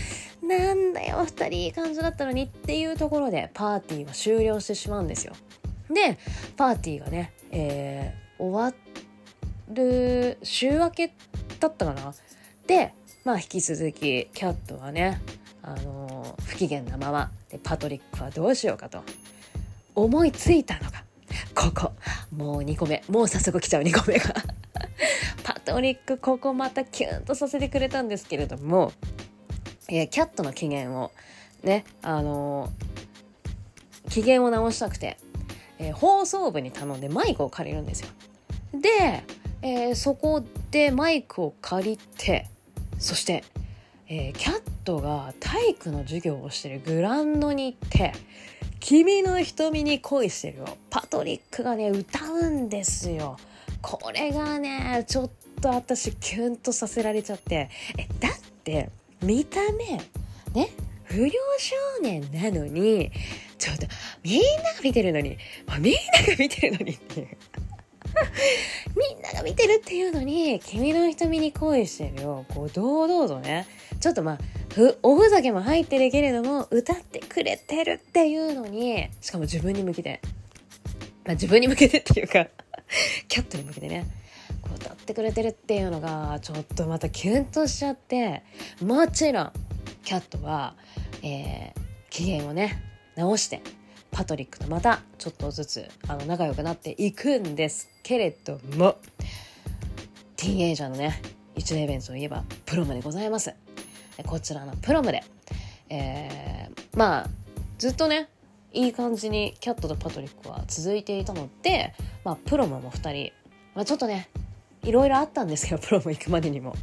[0.42, 5.34] なんだよ2人いい感じだったのにっていうところでパーティーは終了してしまうんですよ。
[5.92, 6.18] で
[6.56, 8.74] パーティーがね、えー、終わ
[9.68, 11.12] る週明け
[11.60, 12.14] だったかな。
[12.66, 15.20] でまあ引き続きキャットはね
[15.62, 19.02] あの不機嫌なままでパトリックはどうしようかと
[19.94, 21.04] 思いついたのが
[21.54, 21.92] ここ
[22.34, 23.02] もう2個目。
[23.08, 24.34] もう早速来ちゃう2個目が。
[25.44, 28.92] パトリックここまたキュンとさせてくれたんですけれども、
[29.88, 31.12] えー、キャットの機嫌を
[31.62, 35.18] ねあのー、機嫌を直したくて、
[35.82, 38.08] えー、放送部に頼んでマイクを借りるんですよ
[38.72, 39.24] で、
[39.62, 42.48] えー、そこでマイクを借りて
[42.98, 43.42] そして、
[44.08, 48.12] えー、キャットが体育の授業をしてるグラウンドに行って
[48.78, 53.36] 「君の瞳に恋してるよ」パトリックがね歌うんですよ。
[53.80, 55.30] これがねちょっ
[55.60, 57.68] と私キュンとさせられちゃって
[57.98, 60.00] えだって見た目
[60.52, 60.70] ね
[61.12, 63.12] 不良少年なのに
[63.58, 63.86] ちょっと
[64.22, 65.36] みんなが見てるのに、
[65.66, 67.28] まあ、みんなが見てるのにっていう
[68.96, 72.44] みんなが見てるっていうのに、君の瞳に恋してるよ。
[72.48, 73.66] こう、堂々とね、
[74.00, 74.38] ちょっとまあ、
[74.74, 80.20] ふ、おふざけも入ってるけれども、歌ってくれてるっていうのに、しかも自分に向けて、
[81.24, 82.46] まあ自分に向けてっていうか
[83.28, 84.06] キャットに向けてね、
[84.60, 88.42] こう歌ってくれてるっていうのが、ちょっとまたキュンとしちゃって、
[88.82, 89.52] もちろん、
[90.04, 90.74] キャットは、
[91.22, 92.82] えー、機嫌をね、
[93.16, 93.62] 直して、
[94.12, 98.98] パトリックとまたちょっとずつあの仲良くなっていくんですけれども
[100.36, 101.20] ティーンエイジャーのね
[101.56, 103.54] 1年イベントといえばプロムでございます。
[104.26, 105.24] こちらのプロムで、
[105.88, 107.30] えー、まあ
[107.78, 108.28] ずっとね
[108.72, 111.94] いい感じにキャットとパトリックは続いていたので、
[112.24, 113.32] まあ、プロムも2人、
[113.74, 114.28] まあ、ちょっとね
[114.82, 116.74] いろいろあったんですけどプロム行くまでにも、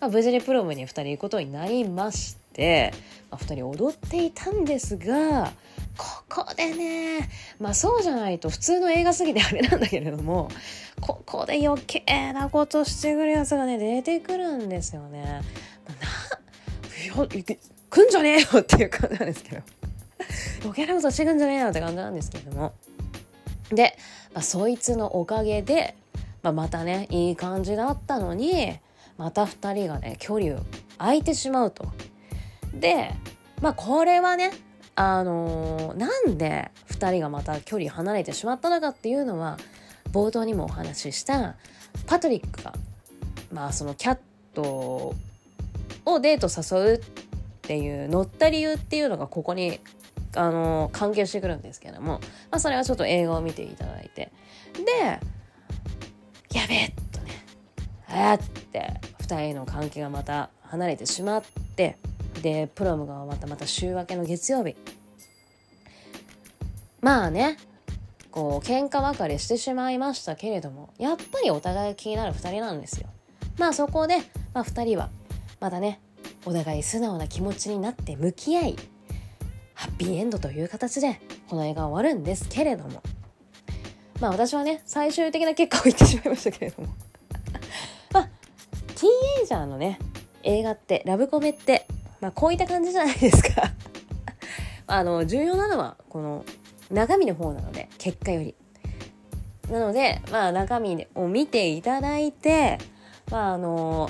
[0.00, 2.92] まあ、無事にプロムに2人行くことになりまして、
[3.36, 5.52] 2人踊っていたんですが
[5.96, 7.28] ここでね
[7.60, 10.48] まあそうじゃないと普通の映画すぎてあれなんだけれども
[11.00, 15.42] ここで余計なことしてくるやつがね出てくるんですよね。
[16.00, 17.28] な
[17.94, 19.62] 来んじゃねえよっていう感じなんですけど
[20.62, 22.72] 余計なことしてくんじゃねえよって感じなんですけれども
[23.70, 23.96] で、
[24.32, 25.96] まあ、そいつのおかげで、
[26.42, 28.78] まあ、またねいい感じだったのに
[29.16, 30.58] また2人がね距離を
[30.98, 31.86] 空いてしまうと。
[32.80, 33.10] で
[33.60, 34.50] まあこれはね
[34.96, 39.58] あのー、なんで2人がまた距離離れてしまったのかっていうのは
[40.12, 41.56] 冒頭にもお話しした
[42.06, 42.72] パトリックが
[43.52, 44.18] まあそのキャッ
[44.54, 47.00] トをデート誘うっ
[47.62, 49.80] ていう乗った理由っていうのがここに
[50.36, 52.20] あのー、関係してくるんですけども、
[52.50, 54.30] まあ、それはちょっと映画を見ていただいて。
[54.74, 55.20] で
[56.54, 57.44] やべえっとね
[58.08, 61.42] あって2人の関係がまた離れてしまっ
[61.76, 61.98] て
[62.44, 64.76] でプロムが終わったまた週明けの月曜日。
[67.00, 67.56] まあね
[68.30, 73.08] こう喧嘩別れしてしまいましたけれどもやっぱりお互い気になる2人なんですよ。
[73.58, 74.18] まあそこで、
[74.52, 75.08] まあ、2人は
[75.58, 76.00] またね
[76.44, 78.76] お互い素直な気持ちになって向き合い
[79.72, 83.02] ハッピーエンドという形でこの映画は終わるんですけれども。
[84.20, 86.88] まあ私はね最終的な結果を言ってしまいましたけれども。
[88.12, 89.98] まあティーンエイジャーのね
[90.42, 91.86] 映画ってラブコメって
[92.24, 93.70] まあ、こういった感じじゃないですか
[94.88, 96.46] あの重要なのはこの
[96.90, 98.54] 中身の方なので結果より
[99.70, 102.78] なのでまあ中身を見ていただいて
[103.30, 104.08] まああの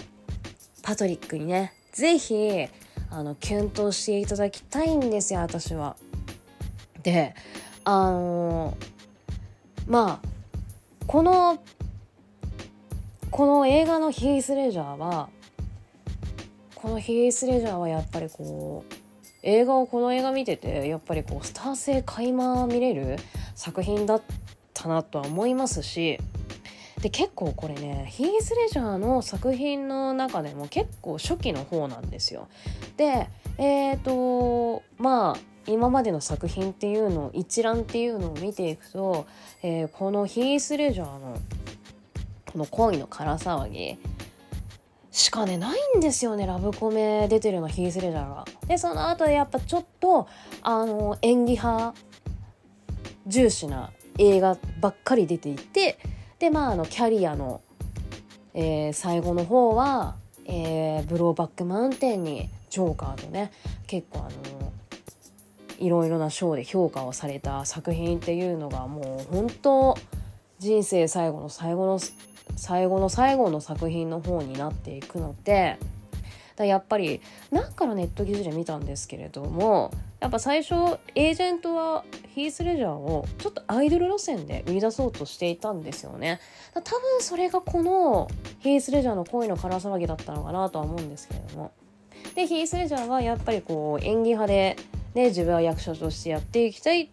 [0.82, 2.68] パトリックにね是非
[3.10, 5.96] あの検討していただきたいんですよ私は。
[7.02, 7.34] で
[7.82, 8.76] あの
[9.88, 10.28] まあ
[11.08, 11.58] この
[13.32, 15.30] この映画のヒース・レジャーは
[16.84, 18.94] このヒース・レジャーはやっぱりこう
[19.42, 23.16] 映画をこの映画見ててやっぱりこうスター性垣間見れる
[23.54, 24.22] 作品だっ
[24.74, 26.18] たなとは思いますし
[27.00, 32.48] で結構これねヒース・レジャーの作品の中でも結構初期の方なんですよ。
[32.98, 39.26] でえっ、ー、とまあ今までの作品っていうのを一覧っていうのを見ていくと、
[39.62, 41.38] えー、このヒース・レジャーの
[42.52, 43.96] この恋の空騒ぎ
[45.14, 48.44] しかねないんですよねラブコメ出てるのヒース・レジャーが。
[48.66, 50.26] でその後でやっぱちょっと
[50.60, 51.94] あの演技派
[53.28, 55.98] 重視な映画ばっかり出ていて
[56.40, 57.62] でまああのキャリアの、
[58.54, 63.52] えー、最後の方は、えー、ブローバックマウンテンにジョーカーとね
[63.86, 64.72] 結構あの
[65.78, 69.96] いろいろな賞で評価をされた作品っていうのがもう本当
[70.58, 72.00] 人生最後の最後の
[72.56, 75.78] 最後の最後の作品の方になっていくので
[76.56, 77.20] だやっぱり
[77.50, 86.40] なんかのネット記事で見たんですけれどもやっぱ最初エージェントはヒース・レジャーをちょっとアイドル路線で売り出そうとしていたんですよね。
[86.72, 88.28] 多分それがこの
[88.60, 91.72] ヒース・レジャーの恋の空騒ぎだったのかなとは思うんですけれども。
[92.34, 94.76] でヒース・レジャーはやっぱりこう演技派で、
[95.14, 97.08] ね、自分は役者としてやっていきたいっ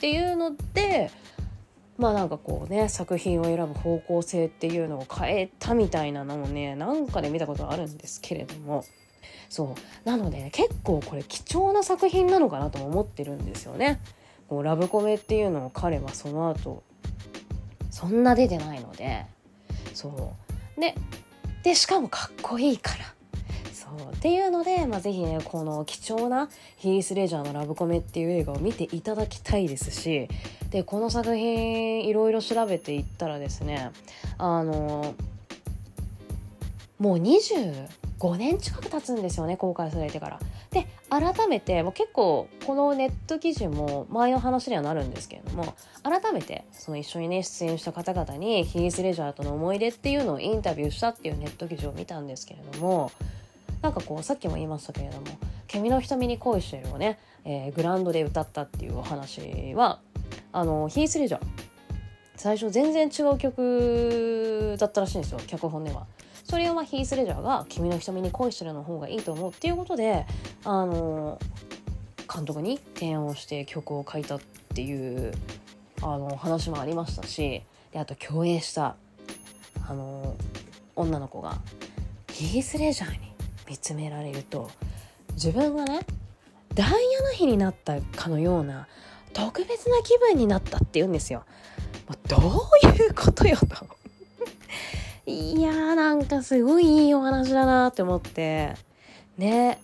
[0.00, 1.10] ていうので
[1.98, 8.84] まあなんかこうね作品を選ぶ方向性っていうのを変えたみたいなのをねなんかで見たことあるんですけれども。
[9.50, 9.74] そ
[10.04, 10.08] う。
[10.08, 13.98] なので、ね、結構これ貴重な作品なのかなとも思ってるんですよね。
[14.46, 16.82] こうラブコメっていうのを彼はその後
[17.90, 19.24] そんな出てないので。
[19.94, 20.34] そ
[20.76, 20.80] う。
[20.80, 20.94] で
[21.62, 23.17] でしかもかっこいいから。
[23.96, 30.28] そうっていうので、まあ、ぜひねこの貴重なヒース・レジャーの「ラブコメ」っていう映画を見ていただきたいですし
[30.70, 33.90] でこの作品いろいろ調べていったらですね
[34.36, 35.14] あの
[36.98, 40.40] もう25年近く経つんですよね公開されてから。
[40.70, 53.10] で改めてもう結構このネット記事も前の話にはなるんですけれども改めてその一緒にね出演した方々にヒース・レジャーとの思い出っていうのをインタビューしたっていうネット記事を見たんですけれども
[53.82, 55.26] なんかこうさっきも言いましたけれども
[55.68, 60.00] 「君の瞳に恋してる」をね、えー、グラウンドで歌ったっていうお話は
[60.52, 61.42] あのヒース・レジャー
[62.36, 66.06] 最初全然違う曲だったらしいんですよ脚本では。
[66.44, 70.24] それをまあヒース・レジャーが「君の瞳に恋してる」の方がいいと思うっていうことで
[70.64, 71.38] あの
[72.32, 74.40] 監督に提案をして曲を書いたっ
[74.74, 75.32] ていう
[76.00, 77.62] あの話もありましたし
[77.92, 78.96] であと共演した
[79.86, 80.36] あの
[80.96, 81.58] 女の子が
[82.32, 83.27] ヒース・レジャーに
[83.68, 84.70] 見つめられると
[85.34, 86.00] 自分がね
[86.74, 88.88] ダイアナ妃になったかのような
[89.32, 91.44] 特別な気分になったって言うんですよ。
[92.26, 92.40] どう
[92.86, 93.86] いうことよと
[95.26, 98.74] いやーなんかすごいいいお話だなって思って
[99.36, 99.78] ね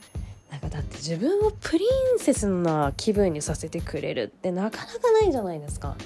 [0.51, 1.85] なんかだって自分をプリ
[2.17, 5.97] ンセスな気分にさせてくれるってなかなかないじゃないですか。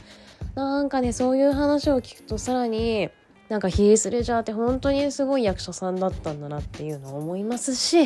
[0.57, 3.11] なんかねそういう話を聞くとさらに
[3.49, 8.05] なんかヒース・レジャーって本当にすごい役者さんだったんだなっていうのを思いますし、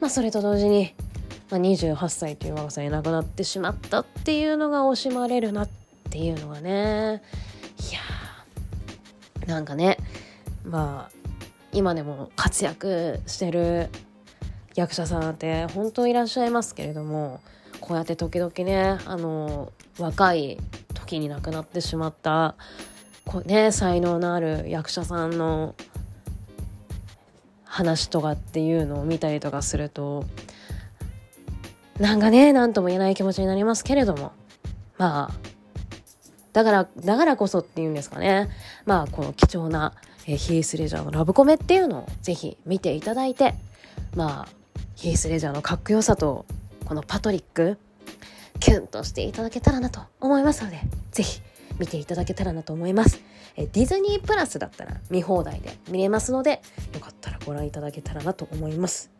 [0.00, 0.94] まあ、それと同時に、
[1.50, 5.68] まあ、28歳という若さに亡くなってしまったっていうのが惜しまれるなっ
[6.10, 7.22] ていうのがね。
[7.90, 8.34] いやー。
[9.46, 9.98] なんかね
[10.64, 11.24] まあ
[11.72, 13.88] 今でも活躍してる
[14.74, 17.40] 役者さんって本当いらっしゃいますけれども
[17.80, 20.58] こうやって時々ねあの若い
[20.94, 22.56] 時に亡くなってしまった
[23.26, 25.74] こうね才能のある役者さんの
[27.64, 30.24] 話とかっていうのを見たりとかすると
[31.98, 34.32] なんかね何とも言えない気持ちになりますけれども。
[34.98, 35.54] まあ
[36.52, 38.48] だからだからこそっていうんですかね。
[38.86, 39.92] まあこの貴重な、
[40.26, 43.54] え、ヒース・レジャーのラブコメっていうのをぜひ見ていただいて
[44.14, 44.48] まあ
[44.94, 46.46] ヒース・レジャーのかっこよさと
[46.84, 47.76] このパトリック
[48.60, 51.42] キュンとしていただけたらなと思いますのでぜひ
[51.78, 53.20] 見ていただけたらなと思います。
[53.56, 56.62] えディズニープラスだったら見放題で見れますので、
[56.92, 59.10] よかったらご覧いただけたらなと思います。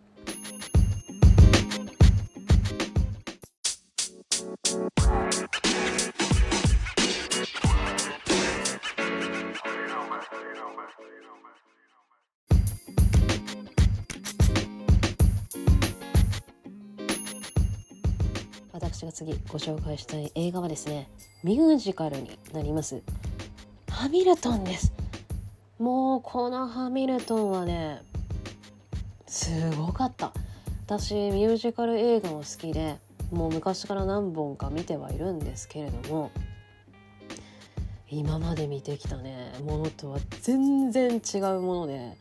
[18.94, 21.08] 私が次ご紹介したい映画はですね
[21.42, 23.02] ミュージカルになります。
[23.90, 24.92] ハミルトンです。
[25.80, 28.02] もうこのハミルトンはね
[29.26, 30.32] すごかった。
[30.86, 32.96] 私ミュージカル映画も好きで
[33.32, 36.30] もう昔から何本か見てはいるんですけれども
[38.08, 42.12] 今まで見てきたねものとは全然違うもので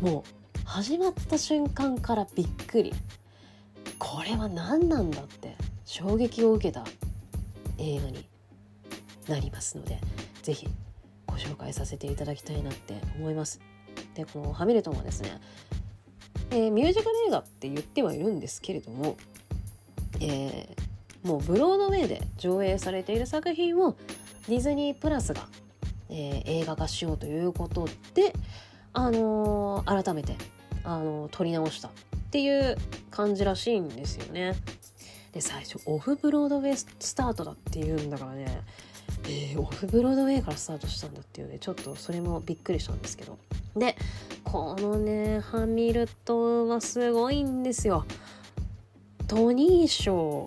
[0.00, 2.92] もう始まった瞬間からびっくり。
[3.98, 6.84] これは何なんだって衝撃を受けた
[7.78, 8.28] 映画に
[9.28, 9.98] なりますので
[10.42, 10.68] 是非
[11.26, 13.60] ご紹介させていただきたいなって思います。
[14.14, 15.40] でこの「ハミルトン」はですね、
[16.50, 19.16] えー、ミュージカル映画って言ってはいるんですけれども、
[20.20, 23.96] えー、もうブロードウェイで上映されている作品を
[24.48, 25.48] ディズニープラスが、
[26.08, 28.32] えー、映画化しようということで、
[28.92, 30.36] あのー、改めて、
[30.84, 31.90] あのー、撮り直した
[32.28, 32.76] っていう
[33.10, 34.54] 感じらしいんですよね。
[35.32, 38.62] で最初オフブロードウェイスタートだっていうんだからね。
[39.24, 41.58] えー、オフブロードウェイからスタートしたんだっていうね。
[41.58, 43.38] ちょっとそれもびっくりしたんですけど。
[43.76, 43.96] で
[44.44, 48.04] このねハミルトンはすごいんですよ。
[49.26, 50.46] トニー賞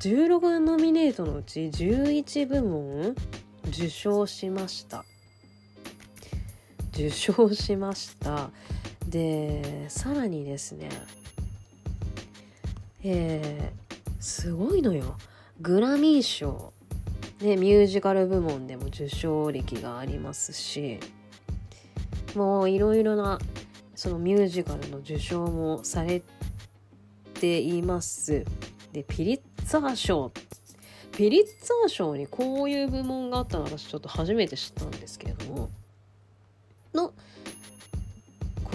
[0.00, 3.16] 16ノミネートのうち11部門
[3.68, 5.04] 受賞しました。
[6.92, 8.50] 受賞しました。
[9.08, 10.90] でさらにですね
[13.02, 15.16] えー、すごいのよ。
[15.60, 16.72] グラミー賞。
[17.40, 20.98] ね、ミュージカル部門でも受賞歴がありますし
[22.34, 23.38] もういろいろな
[23.94, 26.22] そのミュージカルの受賞もされ
[27.34, 28.44] ています。
[28.92, 30.32] でピリッツァー賞。
[31.12, 35.70] ピリッツァー賞にこういう部門があったの私ちょっと初めて知ったんですけれども。
[36.94, 37.12] の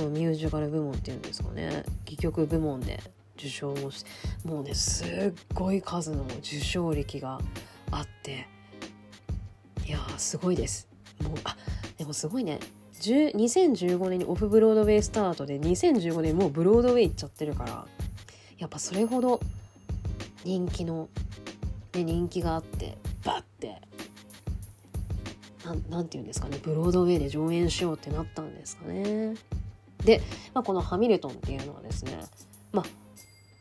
[0.03, 1.83] のミュージカル部門っていうんですかね。
[2.05, 2.99] 戯曲部門で
[3.37, 4.09] 受賞をして
[4.45, 5.07] もうねすっ
[5.53, 7.39] ごい数の受賞歴が
[7.91, 8.47] あって。
[9.85, 10.87] いやすごいです。
[11.21, 11.57] もうあ
[11.97, 12.59] でもすごいね。
[13.01, 17.85] 2015年にオフブロードウェイスタートで2015年もうブロードウェイ行っちゃってるから
[18.57, 19.41] やっぱそれほど
[20.45, 21.09] 人気の、
[21.93, 23.81] ね、人気があってバッて
[25.89, 26.59] なんて言うんですかね。
[26.61, 29.33] ブロードウェイで上演しようってなったんですかね。
[30.05, 30.21] で、
[30.53, 32.19] まあ、このハミルトンっていうのはですね
[32.71, 32.85] まあ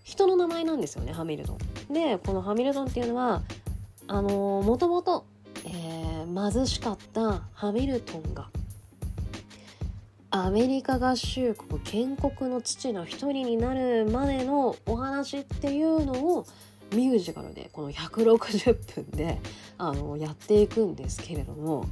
[0.04, 1.56] 人の名前なんですよねハミルト
[1.90, 1.92] ン。
[1.92, 3.42] でこのハミルトンっていうのは
[4.08, 5.24] あのもともと
[5.64, 8.48] えー、貧しかったハミルトンが
[10.30, 16.46] アメリカ合衆国建国の父の一人になるまでのお話っていうのを
[16.92, 19.38] ミュージカルでこの160分で
[19.78, 21.86] あのやっていくんですけれども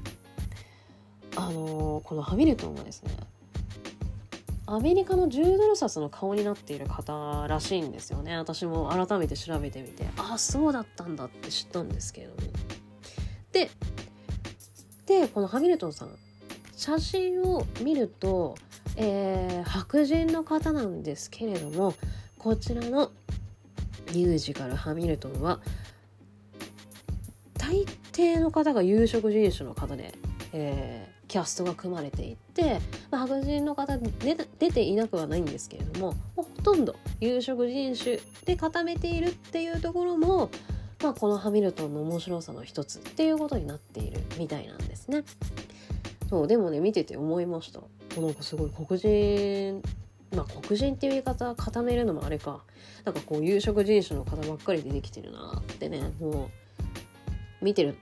[1.36, 3.12] あのこのハミルトンはですね
[4.72, 8.36] アメリカの10ドル札の顔になっている方らしいんですよね。
[8.36, 10.06] 私も改めて調べてみて。
[10.16, 12.40] ああそうだったんだって知ったんですけれども。
[13.50, 13.68] で
[15.06, 16.10] でこのハミルトンさん
[16.76, 18.54] 写真を見ると、
[18.94, 21.94] えー、白人の方なんですけれども
[22.38, 23.10] こちらの
[24.14, 25.58] ミュージカル「ハミルトン」は
[27.54, 30.14] 大抵の方が有色人種の方で、
[30.52, 34.10] え、キャストが組まれていて、まあ、白人の方で
[34.58, 40.50] 出ていなくはないんですけれどもほとんど有色人種で固めているっていうところも
[41.02, 45.24] まあ、このハミルトンの面白さの一つっていうことになっているみたいなんですね。
[46.28, 47.80] そうでもね見てて思いました。
[48.20, 49.82] なんかすごい黒人
[50.36, 52.60] まあ黒人っていう言い方固めるのもあれか
[53.06, 56.50] なんかこう有色人種の方ばっかり出てきてるなってねも
[57.62, 57.96] う見てる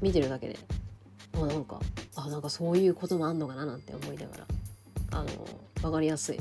[0.00, 0.56] 見てるだけで
[1.36, 1.80] あなんか
[2.16, 4.46] あなんかそういうこともあんのかななんて思いながら
[5.12, 5.28] あの
[5.82, 6.38] 分かりやすい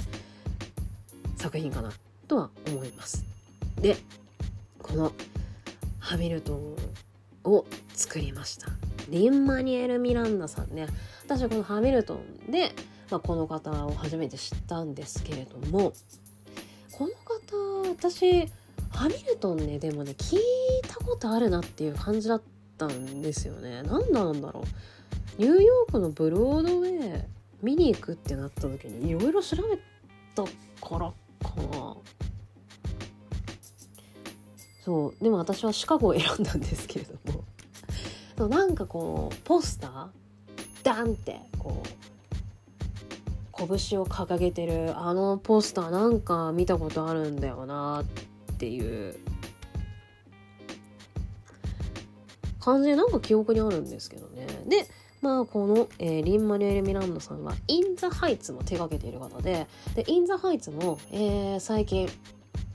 [1.37, 1.91] 作品かな
[2.27, 3.25] とは思います。
[3.79, 3.97] で
[4.79, 5.11] この
[5.99, 6.75] ハミルトン
[7.43, 8.67] を作りました。
[9.09, 10.87] リン・マニエル・ミランダさんね。
[11.25, 12.15] 私はこのハミルト
[12.47, 12.73] ンで、
[13.09, 15.93] まあ、この方を初めて知ったんですけれども
[16.91, 18.47] この方私
[18.89, 20.39] ハミルトンねでもね聞い
[20.87, 22.41] たことあるなっていう感じだっ
[22.78, 23.84] たんですよね。
[23.84, 24.61] 何なんだろ
[25.38, 25.41] う。
[25.41, 27.24] ニューヨークのブロードウェイ
[27.61, 29.78] 見に行くってなった時にいろいろ調べ
[30.36, 31.11] たから
[31.41, 31.95] かな。
[34.84, 35.24] そう。
[35.24, 37.43] でも私はシカゴを選んだんですけれども。
[38.38, 40.07] そうなんかこうポスター
[40.84, 41.88] ダンってこう
[43.55, 49.15] 拳を掲げてるあのポスターなんか見たことあるんだよなっていう
[52.64, 54.88] 感じでなんか記憶にあるんですけどねで
[55.22, 62.09] まあこの、えー、リン・マニュエル・ミランドさんはイン・ザ・ハイツも手掛けている方ででイン・ザ・ハイツも、えー、最近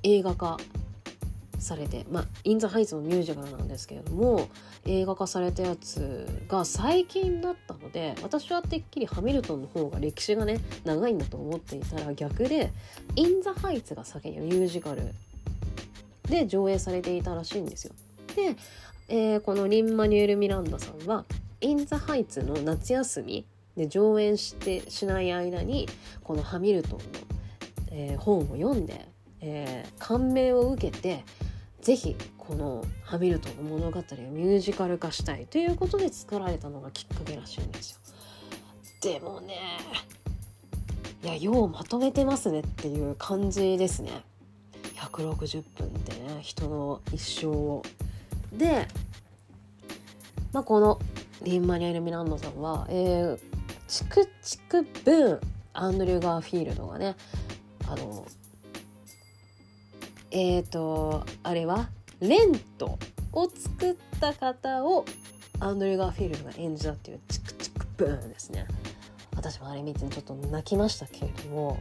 [0.02, 0.58] 映画化
[1.58, 4.48] されてまあイン・ザ・ハイツのミュージカルなんですけれども
[4.84, 12.72] 映画化されたやつが最近だったので私はてっきりハミルトンの方が歴史がね長いんだと思っていたら逆で
[13.16, 15.14] イン・ザ・ハイツが先にミュージカル
[16.28, 17.94] で上映されていたらしいんですよ。
[18.38, 18.56] で、
[19.08, 21.24] えー、このリン・マニュエル・ミランダさんは
[21.62, 25.88] イン・ザ・ハイツの夏休みで上演してしない間に
[26.22, 27.04] このハミルトンの、
[27.90, 29.08] えー、本を読んで、
[29.40, 31.24] えー、感銘を受けて
[31.80, 37.98] ぜひこの「ハミルトン」の物語をミュージカル化したいということで作られたのがきっかけらしいんですよ。
[39.00, 39.54] でもね
[41.22, 44.10] いやようまとめてますねっていう感じですね。
[44.96, 47.82] 160分ってね人の一生を。
[48.52, 48.86] で、
[50.52, 50.98] まあ、この
[51.42, 53.38] リン・マニュエル・ミランドさんは、えー、
[53.86, 55.40] チクチクブーン
[55.72, 57.16] アンドリュー・ガーフィールドがね
[57.86, 58.26] あの
[60.30, 61.88] えっ、ー、とあれは
[62.20, 62.98] レント
[63.32, 65.04] を作った方を
[65.60, 68.66] アンドリュー・ガーフィールドが演じたっていうチクチクブーンですね。
[69.36, 71.80] 私もあれ見てちょっと泣きましたけれども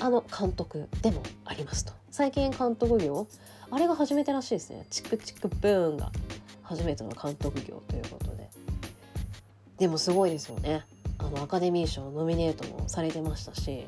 [0.00, 1.92] あの監督でもありますと。
[2.10, 3.26] 最近監督業
[3.72, 4.86] あれが初めてらしいですね。
[4.90, 6.12] チクチクブーンが
[6.62, 8.50] 初めての監督業ということで。
[9.78, 10.84] でもすごいですよね。
[11.18, 13.84] あのアカデミー賞ノミネートもされてましたし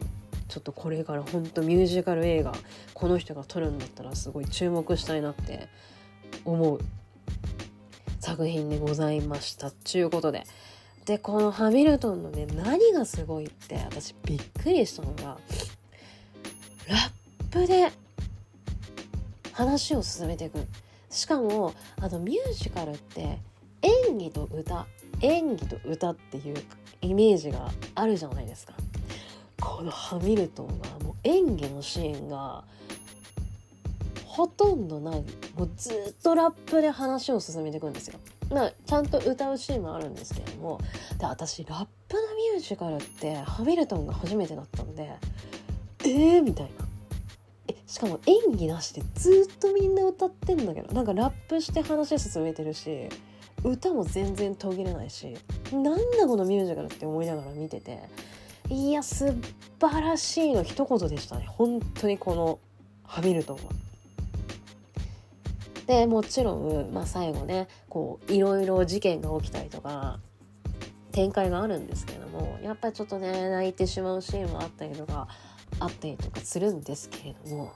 [0.48, 2.52] ちょっとこれから本当ミュージカル映画
[2.94, 5.68] この人が撮るんだったらすごい注目したいなって
[6.44, 6.78] 思う
[8.20, 10.44] 作品でございましたちゅうことで。
[11.04, 15.38] でこの「ハミルトン」のね何がすごいって私びっくりしたのが
[16.88, 17.10] ラッ
[17.50, 17.92] プで
[19.54, 20.66] 話を進めていく。
[21.10, 23.38] しかもあのミュージカルって
[23.82, 24.86] 演技と歌
[25.20, 26.56] 演技と歌っていう
[27.00, 28.74] イメージがあるじゃないですか。
[29.60, 32.64] このハミルトンはもう演技のシーンが
[34.26, 35.24] ほとんどない。
[35.54, 38.18] もうずっとラップで話を進めていくんですよ。
[38.50, 40.80] まあ、ちゃんと歌うシーンもあるんですけれども。
[41.18, 45.12] で私ラップのミュージカルってハミルトンが初めてだったんで
[46.00, 46.83] えーみたいな。
[47.68, 53.08] えしかも演技なしでずっとみんな歌ってんだけどなんかラップして話進めてるし
[53.62, 55.36] 歌も全然途切れないし
[55.72, 58.00] なんだこのミュージカルって思いながら見てて
[58.68, 59.34] いや素
[59.80, 62.58] 晴らしいの一言でしたね本当にこの
[63.04, 63.62] ハミルトンは。
[65.86, 70.18] でもちろん、まあ、最後ねこういろいろ事件が起きたりとか
[71.12, 75.28] 展開があるんですけどもやっぱりちょっとね泣いてしまうシーンもあったりとか
[75.80, 77.72] あったりとかするんですけれども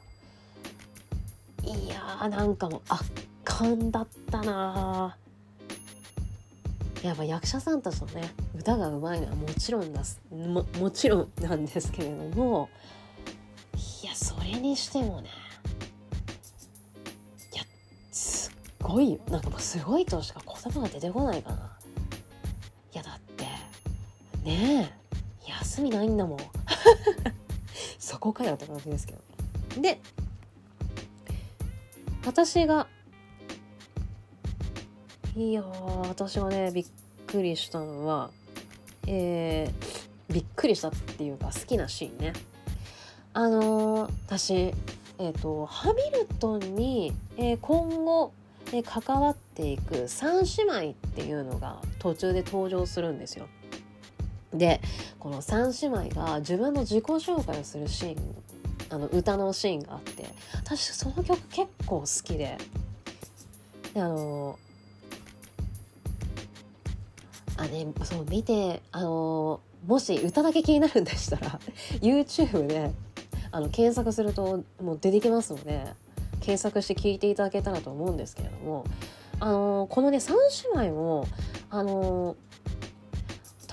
[1.62, 3.04] いやーなんかもう圧
[3.44, 5.16] 巻だったな
[7.02, 12.68] やっぱ役者さんたちのね歌がうまいのはもちろんだももちろんなんですけれども
[14.02, 15.28] いやそれにしてもね
[17.54, 17.62] いや
[18.10, 19.18] すっごいよ。
[19.30, 21.78] なんかもうすごいとしか言葉が出てこないかな。
[22.92, 23.44] いやだって
[24.44, 24.92] ね
[25.46, 26.38] え休みないんだもん。
[28.08, 30.00] そこかよって感じですけどで
[32.24, 32.86] 私が
[35.36, 35.62] いや
[36.08, 36.86] 私がねびっ
[37.26, 38.30] くりしたのは
[39.06, 42.32] えー、びっくりしたっていうか好きなシーンね
[43.34, 48.32] あのー、私えっ、ー、とハミルトンに、えー、今後、
[48.72, 53.48] え関わっていく三姉妹っていうのが途中で登場するんですよ。
[54.52, 54.80] で
[55.18, 58.34] この三姉妹が自分の自己紹介をするシーン
[58.90, 62.56] あの歌のシーンがあって私その曲結構好きで。
[63.94, 64.58] であの
[67.56, 71.58] あねそう見てあのもし歌だけ気になるんでしたら
[72.00, 72.92] YouTube で
[73.50, 75.84] あの検索するともう出てきますので
[76.40, 78.84] 検索して聞いていただけたらと思うんですけれども
[79.40, 80.34] あのこのね3
[80.74, 81.26] 姉妹も
[81.70, 82.36] あの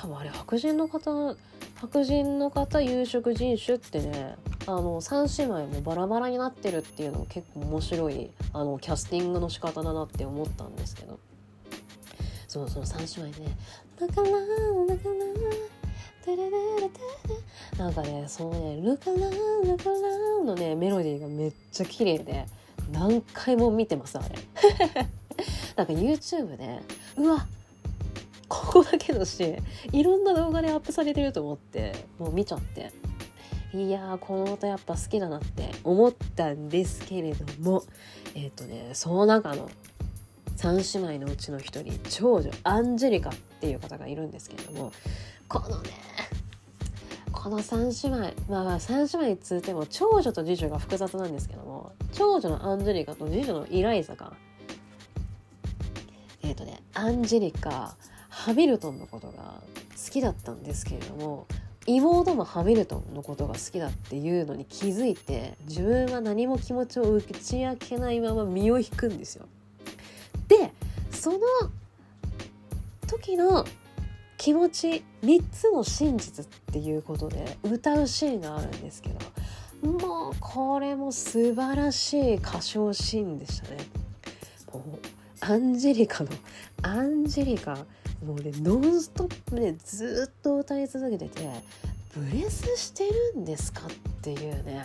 [0.05, 1.35] 多分あれ白人の方
[1.81, 4.35] 白人の方有色人種ってね
[4.67, 11.19] あの3姉妹もバラバラになってるっていうのも結構面白いあのキャスティングの仕方だなって思ったんですけど。
[12.47, 13.57] そうそう3姉妹ね
[13.99, 14.39] 「だからだか
[17.77, 19.99] ら」なんかねそのね「ルカラルカラ」
[20.45, 22.45] のねメロディーがめっちゃ綺麗で
[22.93, 24.35] 何回も見てますあれ。
[25.75, 26.79] なんか YouTube で
[27.17, 27.45] うわ
[28.47, 29.59] ここだけのシー
[29.93, 29.95] ン。
[29.95, 31.93] いろんな動画でアップされてると思って。
[32.19, 32.91] もう見ちゃって。
[33.73, 37.83] いやこの歌やっぱ好きだなって思ったんですけれども。
[38.35, 39.69] えっ、ー、とねその中の
[40.57, 44.91] 3姉妹のうちの一人長女アンジェリカっていう方がいるんですけれども。
[45.47, 45.89] このね
[47.31, 51.91] この3姉妹まあ3姉妹っつっても長女と次女が複雑なんですけども。
[52.13, 54.33] 長女のアンジェリカと次女のイライザが。
[56.43, 57.95] えっ、ー、とねアンジェリカ
[58.35, 59.61] ハミルトンのことが
[59.95, 61.47] 好きだったんですけれども
[61.87, 69.45] 妹もハミルトンのことが好きだっていうのに気づいて自分は何も気持ちを打ち明けないまま身を引くんですよ。
[70.49, 70.73] で
[71.11, 71.39] その
[73.07, 73.65] 時の
[74.37, 79.09] 気持ち3つの真実っていうことで歌うシーンがあるんですけ
[79.81, 83.77] どもうこれも素晴らしい歌唱シーンでしたね
[85.39, 86.29] アンジェリカの
[86.81, 87.77] アンジェリカ
[88.25, 91.49] もうねノンストップでずっと歌い続けてて
[92.15, 93.91] ブレスしてるんですかっ
[94.21, 94.83] ていうね。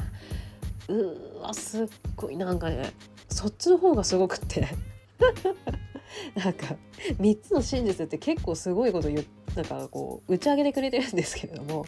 [0.88, 2.92] うわすっごいなんかね
[3.28, 4.68] そっちの方がすごくって。
[6.34, 6.76] なんか
[7.20, 11.86] 3つの真実って結構すごいこと言なんかこう打ち上げてくれてるんですけれども。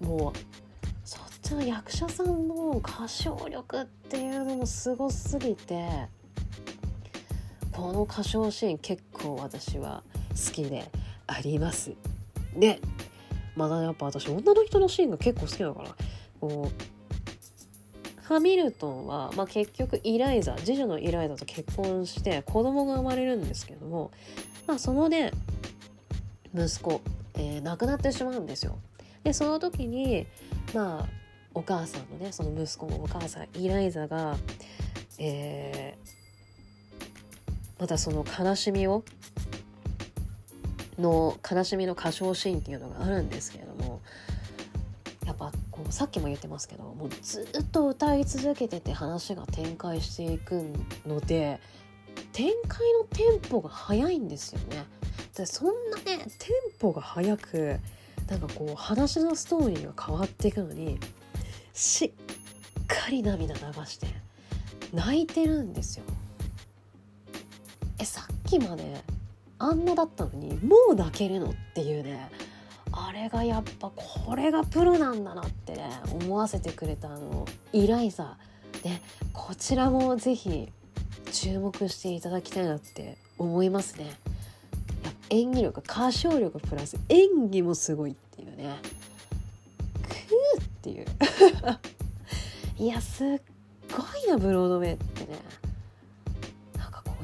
[0.00, 0.38] もう
[1.04, 6.08] そっちの役者さんの歌唱力っていうのもすごすぎて
[7.72, 10.90] この歌唱シーン結構私は好きで
[11.26, 11.92] あります。
[12.56, 12.80] で
[13.56, 15.96] まだやっぱ私女の人のシーンが結構好きだから
[16.40, 24.12] こうハミルトンは、まあ、結局イライザ次女のイライザと結婚して子供が生まれるんですけども、
[24.66, 25.32] まあ、そのね
[26.54, 27.00] 息子、
[27.34, 28.78] えー亡くなってしまうんですよ。
[29.24, 30.26] でその時に
[30.74, 31.08] まあ
[31.54, 34.36] お母さんのねその息子のお母さんイライザが、
[35.18, 36.19] えー
[37.80, 39.04] またその悲しみを
[40.98, 44.02] の悲しみの歌唱シーンっていうのがあるんですけれども
[45.26, 50.62] やっぱこうさっきも言ってますけどもうずっと歌い続けてて話が展開していく
[51.06, 51.58] ので
[52.32, 54.84] 展開のテンポが速いんですよね。
[55.34, 57.80] でそんなねテンポが速く
[58.28, 60.98] なんかこう話のストーリーが変わっていくのに
[61.72, 64.06] しっかり涙流して
[64.92, 66.04] 泣いてるんですよ。
[68.00, 69.02] えさっきまで
[69.58, 72.30] あんなだったのにもう泣けるのっていうね。
[72.92, 78.38] あれがやっぱこれがプロなんだなってね思わせてくれたあのイライザ。
[78.82, 79.00] で
[79.32, 80.68] こちらもぜひ
[81.30, 84.06] 注目していただきたいなって思いますね。
[84.06, 84.14] やっ
[85.02, 88.76] ぱ演技力歌唱力プラス演技もすごいっていうね。
[90.08, 91.06] クーっていう。
[92.82, 93.40] いやすっ
[93.90, 95.38] ごいなブロードウェイってね。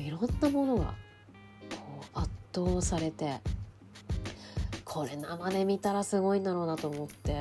[0.06, 3.40] いろんなものがこう圧倒されて
[4.84, 7.34] これ生で見たらすごいんだろうなと思って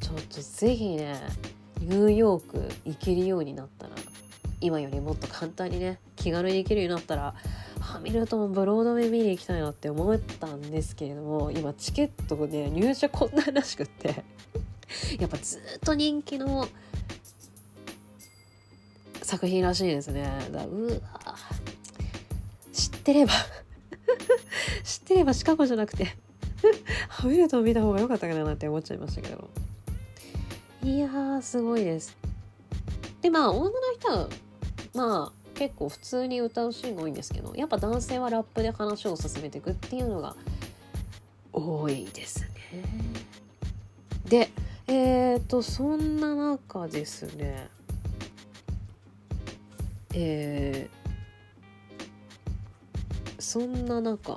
[0.00, 1.18] ちょっとぜひね
[1.80, 3.94] ニューヨーク行けるようになったら
[4.60, 7.34] 今よりもっと簡単にね気軽に行けるようになったら
[7.80, 14.24] ハミルトンブロードウェイ見に行きたいなって思ったんですけれども今チケットね入社困難らしくって
[15.18, 16.68] やっぱずっと人気の
[19.22, 20.28] 作品らしいですね。
[20.50, 21.00] だうわ
[23.10, 23.32] ってれば
[24.84, 26.16] 知ってればシカゴじゃなくて
[27.08, 29.48] ハミルトン見た方が良かったかなって思っちゃいましたけど。
[30.82, 32.16] いやーすごいです。
[33.20, 34.28] でまあ女の人は
[34.94, 40.36] まあ結構普通に歌うシーンが多いんですけどやっぱ男性はラップで話を進めていくっていうのが
[41.52, 42.48] 多いですね。
[44.26, 44.50] で
[44.86, 47.68] えっ、とそんな中ですね。
[50.14, 50.99] えー
[53.50, 54.36] そんな中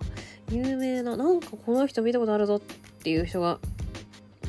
[0.49, 2.59] 有名ななんかこの人見たことあるぞっ
[3.03, 3.59] ていう人が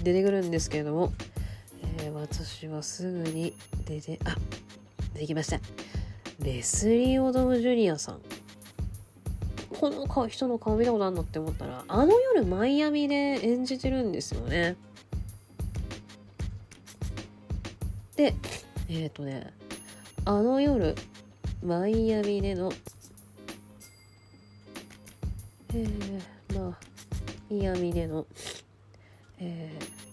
[0.03, 1.13] 出てくるんですけれども、
[1.99, 3.53] えー私はすぐに
[3.85, 4.37] 出てあ
[5.13, 5.61] できました。
[6.41, 8.21] レスリー・オドム・ジュニアさん。
[9.79, 14.77] この顔人の顔見たことあるのって思ったらあの夜マイアミで演じてるんですよね。
[18.17, 18.35] で
[18.89, 19.53] えっ、とね
[20.25, 20.95] あの夜
[21.63, 22.73] マイアミでの
[25.77, 26.79] えー、まあ
[27.51, 28.27] マイアミでの
[29.39, 30.05] えー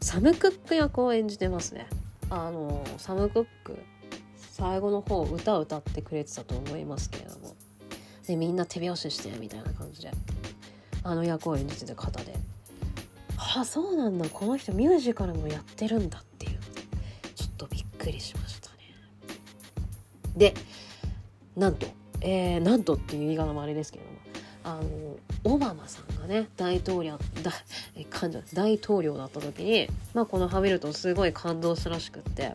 [0.00, 1.88] サム・クック役を演じてますね。
[2.30, 3.76] あのサム・クック
[4.36, 7.56] 最後の方歌を歌ってくれてたと思いますけれども。
[8.26, 10.10] でみんな手拍子してみたいな感じで
[11.02, 12.32] あの役を演じてた方で。
[13.56, 14.28] あそうなんだ。
[14.28, 16.58] この人ミュージカルもやってるんだっていう。
[17.34, 18.43] ちょっとびっくりしました。
[20.36, 20.54] で
[21.56, 21.86] なんと、
[22.20, 24.18] えー、なんとっていう言い方もあれですけれども
[24.64, 27.52] あのオバマさんがね大統領だ
[27.96, 32.54] え感じ大統領だった時に、まあ、このハミルトンすごい感動したらしくって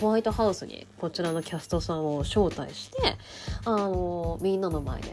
[0.00, 3.16] ホワイトハウスにこちらのキャストさんを招待して
[3.64, 5.08] あのみんなの前で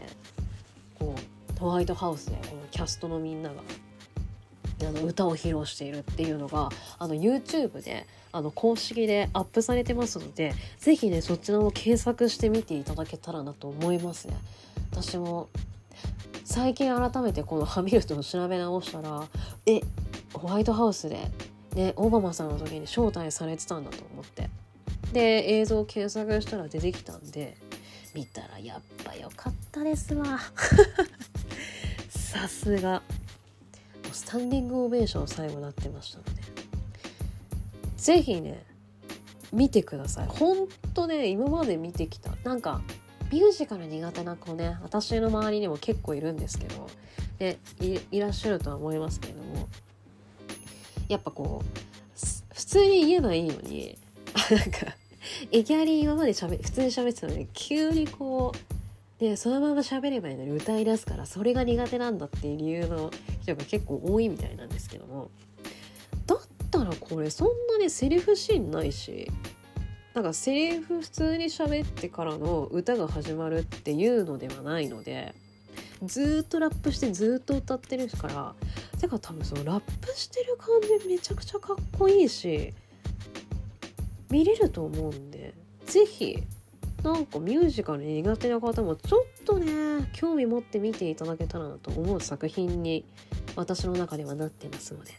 [0.98, 1.14] こ
[1.56, 3.62] うホワイトハウスでこのキャストのみんなが
[4.82, 14.36] あの歌を披露しているっていうのがあの YouTube であの公式でアップされてますのでぜひねそちらも検索してみていただけたらなと思いますね。
[14.92, 15.48] 私も
[16.44, 19.24] 最近改めてこのハミルトンを調べ直したら
[19.66, 19.80] え
[20.32, 21.30] ホワイトハウスで、
[21.74, 24.50] ね、オバマさんの時に招待されてたんだと思って。
[25.12, 27.56] で映像を検索したら出てきたんで
[28.14, 30.38] 見たらやっぱ良かったですわ。
[32.08, 33.02] さすが。
[34.12, 36.59] スタンディングオベーション最後なってましたので。
[38.00, 38.64] 是非ね
[39.52, 40.26] 見てください。
[40.26, 42.30] ほんとね今まで見てきた。
[42.44, 42.80] なんか
[43.30, 46.88] ミュージカル苦手な子ね私の周りにも結構いるんですけど
[47.38, 47.58] で
[48.10, 49.68] いらっしゃるとは思いますけれども
[51.08, 53.98] やっぱこう普通に言えばいいのに
[54.50, 54.96] なんか
[55.52, 63.10] いきなり今までしゃべ普通に喋ってたのに急にこうでそのまま喋ればいいのに歌い出すからそれが苦手なんだっていう理由の
[63.42, 65.30] 人が結構多いみたいなんですけども
[66.70, 69.28] ったらこれそんなにセリフシーンないし
[70.14, 75.34] なんかセリフ普通に喋ってからの歌が始まるっていうのではないので
[76.04, 78.54] ずっとラップしてずっと歌ってるから
[78.98, 82.72] てか多分そのラップしてる感じめちゃくちゃかっこいいし
[84.30, 85.54] 見れると思うんで
[85.86, 86.42] 是非
[87.02, 93.04] なんかミュージカル苦手な方もちょっとね興味持って見ていただけたらなと思う作品に
[93.56, 95.12] 私の中ではなってますので、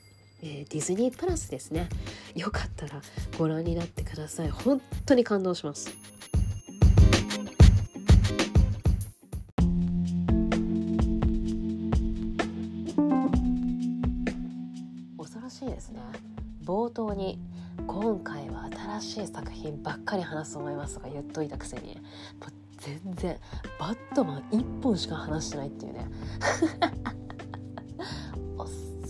[0.44, 1.88] えー、ディズニープラスですね。
[2.36, 3.02] よかったら
[3.38, 4.50] ご覧になってください。
[4.50, 5.96] 本当に感動します。
[15.18, 16.00] 恐ろしいですね。
[16.66, 17.40] 冒頭に
[17.86, 18.68] 今回は
[19.00, 23.38] 新しい作品ばっかり話すと思いますとか言っといたくせにもう全然
[23.80, 26.08] バットマン1本しか話してないっていうね。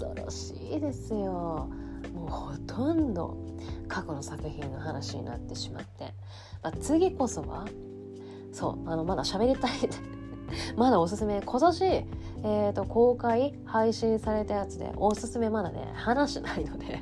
[0.05, 1.69] 恐ろしいですよ。
[2.13, 3.37] もうほとんど
[3.87, 6.13] 過去の作品の話になってしまって、
[6.63, 7.65] まあ、次こそは
[8.51, 9.71] そうあのまだ喋りたい。
[10.75, 17.01] まだおすすめ今年、えーと公開配信されたやつでおすすめまだね話しないので。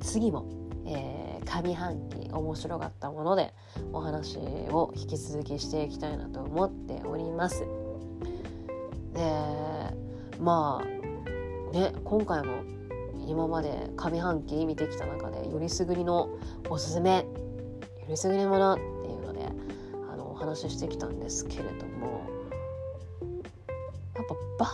[0.00, 0.44] 次も
[0.86, 3.54] えー、上半期面白かったもので
[3.92, 7.64] お話を引き続きしていきたいなと思っております。
[9.14, 9.20] で
[10.40, 11.03] まあ
[11.74, 12.62] ね今回も
[13.26, 16.28] 今まで上半期見てきた中でよりすぐりの
[16.70, 17.24] おすすめよ
[18.08, 18.84] りすぐりのものってい
[19.14, 19.40] うので
[20.12, 22.26] あのお話ししてきたんですけれども
[24.14, 24.70] やっぱバッ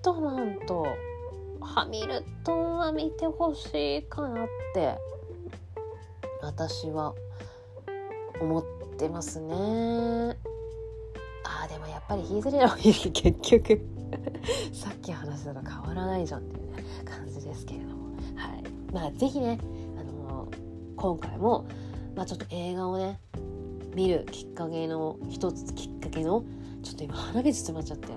[0.00, 0.86] トマンと
[1.60, 4.96] ハミルトンは見てほしいかなって
[6.40, 7.14] 私は
[8.40, 8.64] 思っ
[8.96, 9.54] てますね。
[11.44, 14.01] あでもやっぱりヒーズレラー結局。
[14.72, 19.58] さっき話したと変わらないじゃんっていうね感じですけれどもはいまあ是非ね
[19.98, 21.66] あのー、今回も
[22.14, 23.20] まあちょっと映画をね
[23.94, 26.44] 見るきっかけの一つきっかけの
[26.82, 28.08] ちょっと今鼻水詰まっちゃって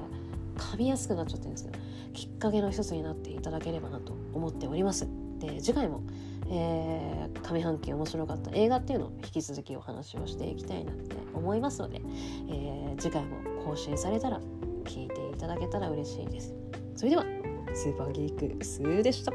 [0.57, 1.79] 噛みやすくなっちゃってるんですけど
[2.13, 5.07] きっかけの一つになっていただければなと思っております。
[5.39, 6.01] で次回も
[6.47, 12.01] えー、上半期面白かった映画っていうのを引き続きお話をしていきたいなって思いますので、
[12.49, 14.39] えー、次回も更新されたら
[14.83, 16.53] 聞いていただけたら嬉しいです。
[16.95, 17.25] それでは
[17.73, 19.33] スーパーギークスーでした。